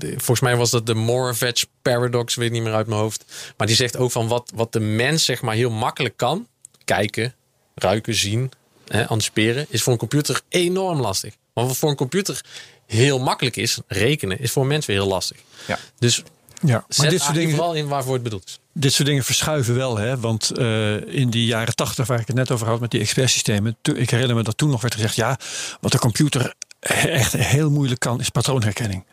[0.00, 3.24] volgens mij was dat de Moravec paradox, weet niet meer uit mijn hoofd.
[3.56, 6.46] Maar die zegt ook van wat, wat de mens zeg maar heel makkelijk kan,
[6.84, 7.34] kijken,
[7.74, 8.50] ruiken, zien,
[8.88, 11.34] hè, anticiperen, is voor een computer enorm lastig.
[11.54, 12.40] Maar wat voor een computer
[12.86, 15.36] heel makkelijk is, rekenen, is voor een mens weer heel lastig.
[15.66, 15.78] Ja.
[15.98, 16.22] Dus
[16.62, 18.58] Ja, maar Zet dit soort, dingen, vooral in waarvoor het bedoeld is.
[18.72, 19.96] dit soort dingen verschuiven wel.
[19.96, 20.18] Hè?
[20.20, 23.76] Want eh, in die jaren tachtig, waar ik het net over had met die expertsystemen.
[23.94, 25.38] Ik herinner me dat toen nog werd gezegd: ja,
[25.80, 26.54] wat de computer
[26.88, 29.04] echt heel moeilijk kan, is patroonherkenning.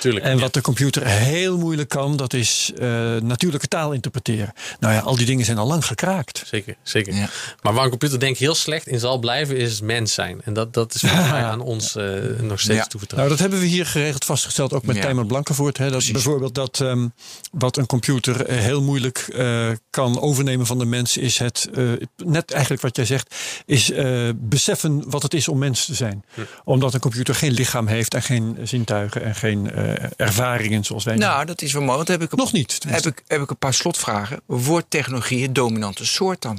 [0.00, 0.24] Tuurlijk.
[0.24, 4.52] En wat de computer heel moeilijk kan, dat is eh, natuurlijke taal interpreteren.
[4.80, 6.42] Nou ja, al die dingen zijn al lang gekraakt.
[6.46, 7.14] Zeker, zeker.
[7.14, 7.28] Ja.
[7.62, 10.40] Maar waar een computer denk ik heel slecht in zal blijven, is mens zijn.
[10.44, 12.04] En dat, dat is volgens mij aan ons eh,
[12.40, 12.84] nog steeds Ja.
[12.86, 13.22] toevertrouwd.
[13.24, 15.02] Nou, dat hebben we hier geregeld vastgesteld, ook met Ja.
[15.02, 15.78] Tijmen Blankenvoort.
[15.78, 17.08] Hè, dat bijvoorbeeld dat ehm,
[17.52, 21.84] wat een computer eh, heel moeilijk eh, kan overnemen van de mens, is het, eh,
[22.24, 23.34] net eigenlijk wat jij zegt,
[23.66, 26.24] is eh, beseffen wat het is om mens te zijn.
[26.64, 31.16] Omdat een computer geen lichaam heeft en geen zintuigen en geen eh, ervaringen zoals wij.
[31.16, 31.96] Nou, dat is wel mooi.
[31.96, 34.40] Want heb ik een, Nog niet, Heb ik, heb ik een paar slotvragen.
[34.46, 36.54] Wordt technologie het dominante soort dan?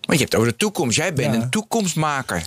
[0.00, 0.96] Want je hebt het over de toekomst.
[0.96, 1.40] Jij bent Ja.
[1.42, 2.36] een toekomstmaker.
[2.36, 2.44] Ja,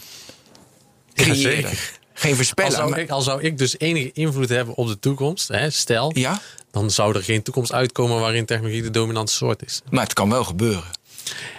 [1.14, 1.36] Creëren.
[1.42, 1.92] zeker.
[2.14, 2.72] Geen Al voorspeller.
[2.72, 6.12] zou, maar- ik, al zou ik dus enige invloed hebben op de toekomst, hè, stel,
[6.18, 6.40] Ja,
[6.72, 9.82] dan zou er geen toekomst uitkomen waarin technologie de dominante soort is.
[9.90, 10.84] maar het kan wel gebeuren.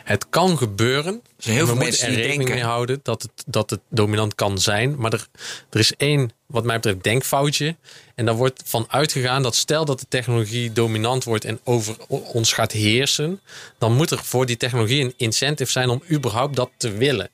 [0.04, 1.22] Het kan gebeuren.
[1.40, 4.34] heel veel we mensen moeten er rekening denken- mee houden dat het, dat het dominant
[4.34, 4.96] kan zijn.
[4.96, 5.26] Maar er,
[5.70, 7.76] er is één, wat mij betreft, denkfoutje.
[8.14, 12.52] En daar wordt van uitgegaan dat stel dat de technologie dominant wordt en over ons
[12.52, 13.40] gaat heersen.
[13.78, 17.28] Dan moet er voor die technologie een incentive zijn om überhaupt dat te willen.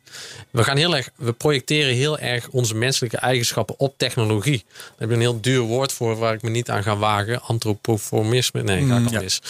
[0.50, 4.64] We, gaan heel erg, we projecteren heel erg onze menselijke eigenschappen op technologie.
[4.68, 7.42] Daar heb je een heel duur woord voor waar ik me niet aan ga wagen.
[7.42, 8.62] Antropoformisme.
[8.62, 9.40] Nee, ga ik al mis.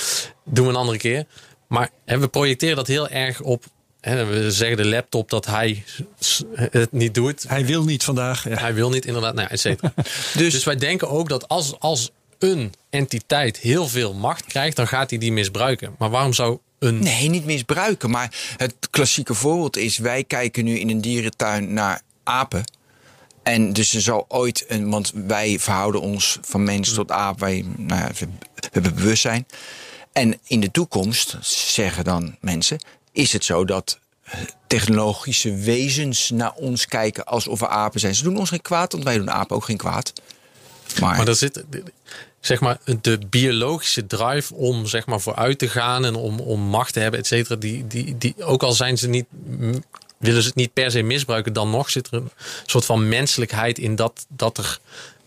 [0.45, 1.27] Doen we een andere keer.
[1.69, 3.65] Maar hè, we projecteren dat heel erg op.
[4.01, 5.85] Hè, we zeggen de laptop dat hij
[6.55, 7.45] het niet doet.
[7.49, 8.49] Hij wil niet vandaag.
[8.49, 8.57] Ja.
[8.57, 9.93] Hij wil niet inderdaad, nou et cetera.
[10.37, 14.89] Dus, dus wij denken ook dat als, als een entiteit heel veel macht krijgt, dan
[14.89, 15.95] gaat hij die misbruiken.
[15.99, 17.03] Maar waarom zou een.
[17.03, 18.11] nee, niet misbruiken.
[18.11, 19.99] Maar het klassieke voorbeeld is...
[19.99, 22.65] wij kijken nu in een dierentuin naar apen.
[23.43, 24.91] En dus er zal ooit een...
[24.91, 27.41] Want wij verhouden ons van mens tot aap.
[27.41, 29.47] Wij nou ja, we we hebben bewustzijn.
[30.13, 32.79] En in de toekomst, zeggen dan mensen...
[33.13, 38.15] is het zo dat eh, technologische wezens naar ons kijken alsof we apen zijn.
[38.15, 40.13] Ze doen ons geen kwaad, want wij doen apen ook geen kwaad.
[41.01, 41.65] Maar, Maar zit.
[42.41, 46.93] Zeg maar, de biologische drive om zeg maar, vooruit te gaan en om, om macht
[46.93, 47.57] te hebben, et cetera.
[47.57, 49.27] Die, die, die, ook al zijn ze niet,
[50.19, 52.31] willen ze het niet per se misbruiken, dan nog zit er een
[52.67, 54.79] soort van menselijkheid in dat, dat, er,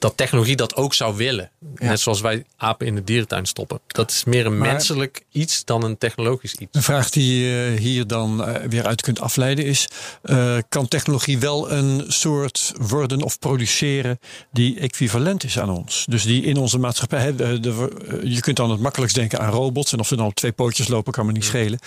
[0.02, 1.52] dat technologie dat ook zou willen.
[1.76, 3.80] Net zoals wij apen in de dierentuin stoppen.
[3.88, 6.76] Dat is meer een Maar- menselijk iets dan een technologisch iets.
[6.76, 9.88] Een vraag die je hier dan eh, weer uit kunt afleiden is:
[10.22, 14.20] eh, kan technologie wel een soort worden of produceren
[14.52, 16.06] die equivalent is aan ons?
[16.10, 17.36] Dus die in onze maatschappij.
[17.36, 20.26] de- de- eh, je kunt dan het makkelijkst denken aan robots en of ze dan
[20.26, 21.80] op twee pootjes lopen, kan me niet schelen.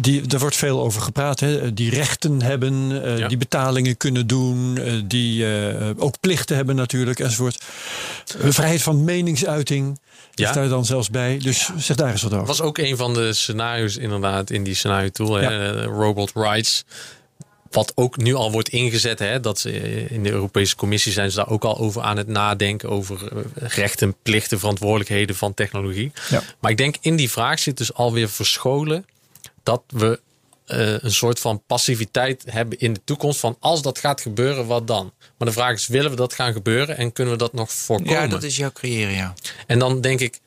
[0.00, 2.88] Die, er wordt veel over gepraat, hè, die rechten hebben,
[3.18, 3.28] Ja.
[3.28, 5.46] die betalingen kunnen doen, die
[5.96, 7.64] ook plichten hebben natuurlijk, enzovoort.
[8.40, 10.00] Eh, vrijheid van meningsuiting.
[10.34, 10.48] Ja.
[10.48, 11.38] Is daar dan zelfs bij.
[11.38, 12.46] Dus zeg daar eens wat over.
[12.46, 16.84] was ook een van de scenario's inderdaad in die scenario tool, hè, eh, Robot Rights.
[17.70, 21.30] Wat ook nu al wordt ingezet, hè, dat ze eh, in de Europese Commissie zijn
[21.30, 23.18] ze daar ook al over aan het nadenken over
[23.54, 26.12] rechten, plichten, verantwoordelijkheden van technologie.
[26.28, 26.42] Ja.
[26.60, 29.06] Maar ik denk in die vraag zit dus alweer verscholen
[29.62, 30.20] dat we
[30.68, 34.86] eh, een soort van passiviteit hebben in de toekomst van als dat gaat gebeuren, wat
[34.86, 35.12] dan?
[35.38, 38.12] Maar de vraag is, willen we dat gaan gebeuren en kunnen we dat nog voorkomen?
[38.12, 39.34] ja, dat is jouw creëren, ja.
[39.66, 40.40] En dan denk ik,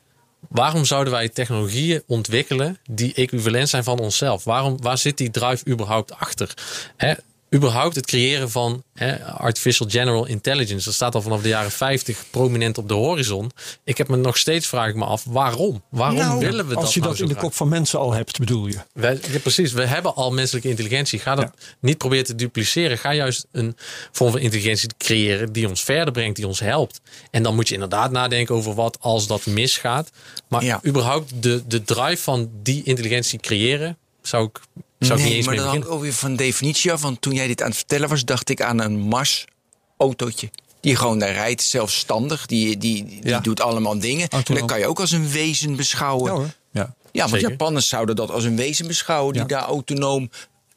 [0.48, 4.44] waarom zouden wij technologieën ontwikkelen die equivalent zijn van onszelf?
[4.44, 6.54] Waarom, waar zit die drive überhaupt achter?
[6.96, 7.14] Hè,
[7.54, 10.84] überhaupt het creëren van hè, artificial general intelligence.
[10.84, 13.50] Dat staat al vanaf de jaren 50 prominent op de horizon.
[13.84, 15.82] Ik heb me nog steeds, vraag ik me af, waarom?
[15.90, 18.12] Waarom Nou, willen we dat Als je nou dat in de kop van mensen al
[18.12, 18.78] hebt, bedoel je?
[18.92, 21.18] Wij, ja, precies, we hebben al menselijke intelligentie.
[21.18, 21.50] Ga dat
[21.80, 22.98] niet proberen te dupliceren.
[22.98, 23.76] Ga juist een
[24.12, 27.00] vorm van intelligentie creëren die ons verder brengt, die ons helpt.
[27.30, 30.10] En dan moet je inderdaad nadenken over wat als dat misgaat.
[30.48, 30.80] Maar Ja.
[30.86, 34.60] überhaupt de, de drive van die intelligentie creëren, zou ik,
[35.06, 37.02] zou ik niet nee, eens maar dat hangt ook weer van definitie af.
[37.02, 40.50] Want toen jij dit aan het vertellen was, dacht ik aan een Mars-autootje.
[40.80, 42.46] Die gewoon daar rijdt, zelfstandig.
[42.46, 43.40] Die, die, die Ja.
[43.40, 44.22] doet allemaal dingen.
[44.22, 44.60] En Autonoom.
[44.60, 46.32] dat kan je ook als een wezen beschouwen.
[46.32, 46.50] Ja hoor.
[46.72, 46.94] Ja.
[47.12, 47.40] Ja, want.
[47.42, 49.48] Japanners zouden dat als een wezen beschouwen die Ja.
[49.48, 50.30] daar autonoom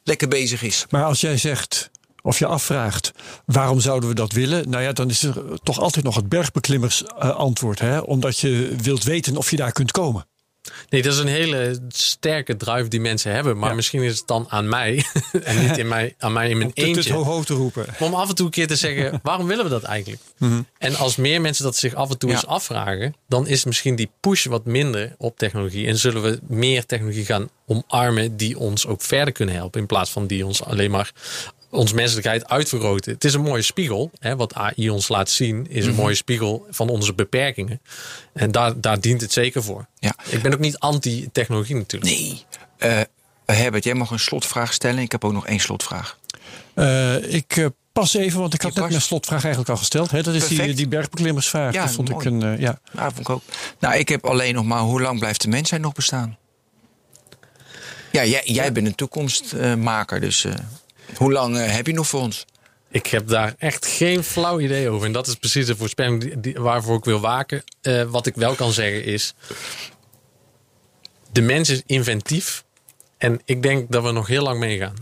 [0.04, 0.86] lekker bezig is.
[0.90, 1.90] Maar als jij zegt,
[2.22, 3.12] of je afvraagt,
[3.44, 4.70] waarom zouden we dat willen?
[4.70, 7.78] Nou ja, dan is er toch altijd nog het bergbeklimmers eh, antwoord.
[7.78, 7.98] Hè?
[7.98, 10.26] Omdat je wilt weten of je daar kunt komen.
[10.90, 13.58] Nee, dat is een hele sterke drive die mensen hebben.
[13.58, 13.74] Maar Ja.
[13.74, 15.04] misschien is het dan aan mij
[15.42, 17.12] en niet in mij, aan mij in mijn Te, te eentje.
[17.12, 17.86] ho ho te roepen.
[17.98, 20.22] Om af en toe een keer te zeggen, waarom willen we dat eigenlijk?
[20.78, 22.34] En als meer mensen dat zich af en toe Ja.
[22.36, 25.86] eens afvragen, dan is misschien die push wat minder op technologie.
[25.86, 29.80] En zullen we meer technologie gaan omarmen die ons ook verder kunnen helpen.
[29.80, 31.12] In plaats van die ons alleen maar
[31.76, 33.12] ons menselijkheid uitvergroten.
[33.12, 34.10] Het is een mooie spiegel.
[34.18, 37.80] Hè, wat AI ons laat zien, is een mooie spiegel van onze beperkingen.
[38.32, 39.86] En daar, daar dient het zeker voor.
[39.98, 40.14] Ja.
[40.28, 42.12] Ik ben ook niet anti-technologie natuurlijk.
[42.12, 42.44] Nee.
[42.78, 43.00] Eh
[43.46, 44.98] Herbert, jij mag een slotvraag stellen.
[45.02, 46.18] Ik heb ook nog één slotvraag.
[46.74, 48.90] Eh, ik eh, pas even, want ik had Je net past.
[48.90, 50.10] mijn slotvraag eigenlijk al gesteld.
[50.10, 50.22] Hè?
[50.22, 50.76] Dat is die, Perfect.
[50.76, 51.72] die bergbeklimmersvraag.
[51.74, 52.26] Ja, dat vond mooi.
[52.26, 52.42] ik een.
[52.42, 52.78] eh, ja.
[52.92, 53.42] Nou, vond ik ook.
[53.80, 56.36] Nou, ik heb alleen nog maar hoe lang blijft de mensheid nog bestaan?
[58.12, 60.52] Ja, jij, jij bent een toekomstmaker, dus eh,
[61.16, 62.44] hoe lang eh, heb je nog voor ons?
[62.90, 65.06] Ik heb daar echt geen flauw idee over.
[65.06, 67.64] En dat is precies de voorspelling die, die- waarvoor ik wil waken.
[67.80, 69.34] Eh, wat ik wel kan zeggen is...
[71.32, 72.64] De mens is inventief.
[73.18, 74.94] En ik denk dat we nog heel lang meegaan.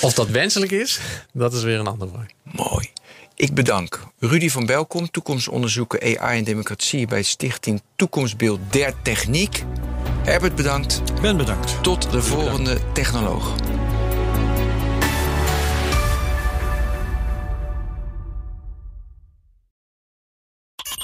[0.00, 1.00] Of dat wenselijk is,
[1.32, 2.26] dat is weer een andere vraag.
[2.42, 2.90] Mooi.
[3.34, 9.62] Ik bedank Rudy van Belkom, toekomstonderzoeker AI en democratie bij Stichting Toekomstbeeld der Techniek.
[10.22, 11.02] Herbert bedankt.
[11.20, 11.82] Ben bedankt.
[11.82, 13.54] Tot de volgende technoloog.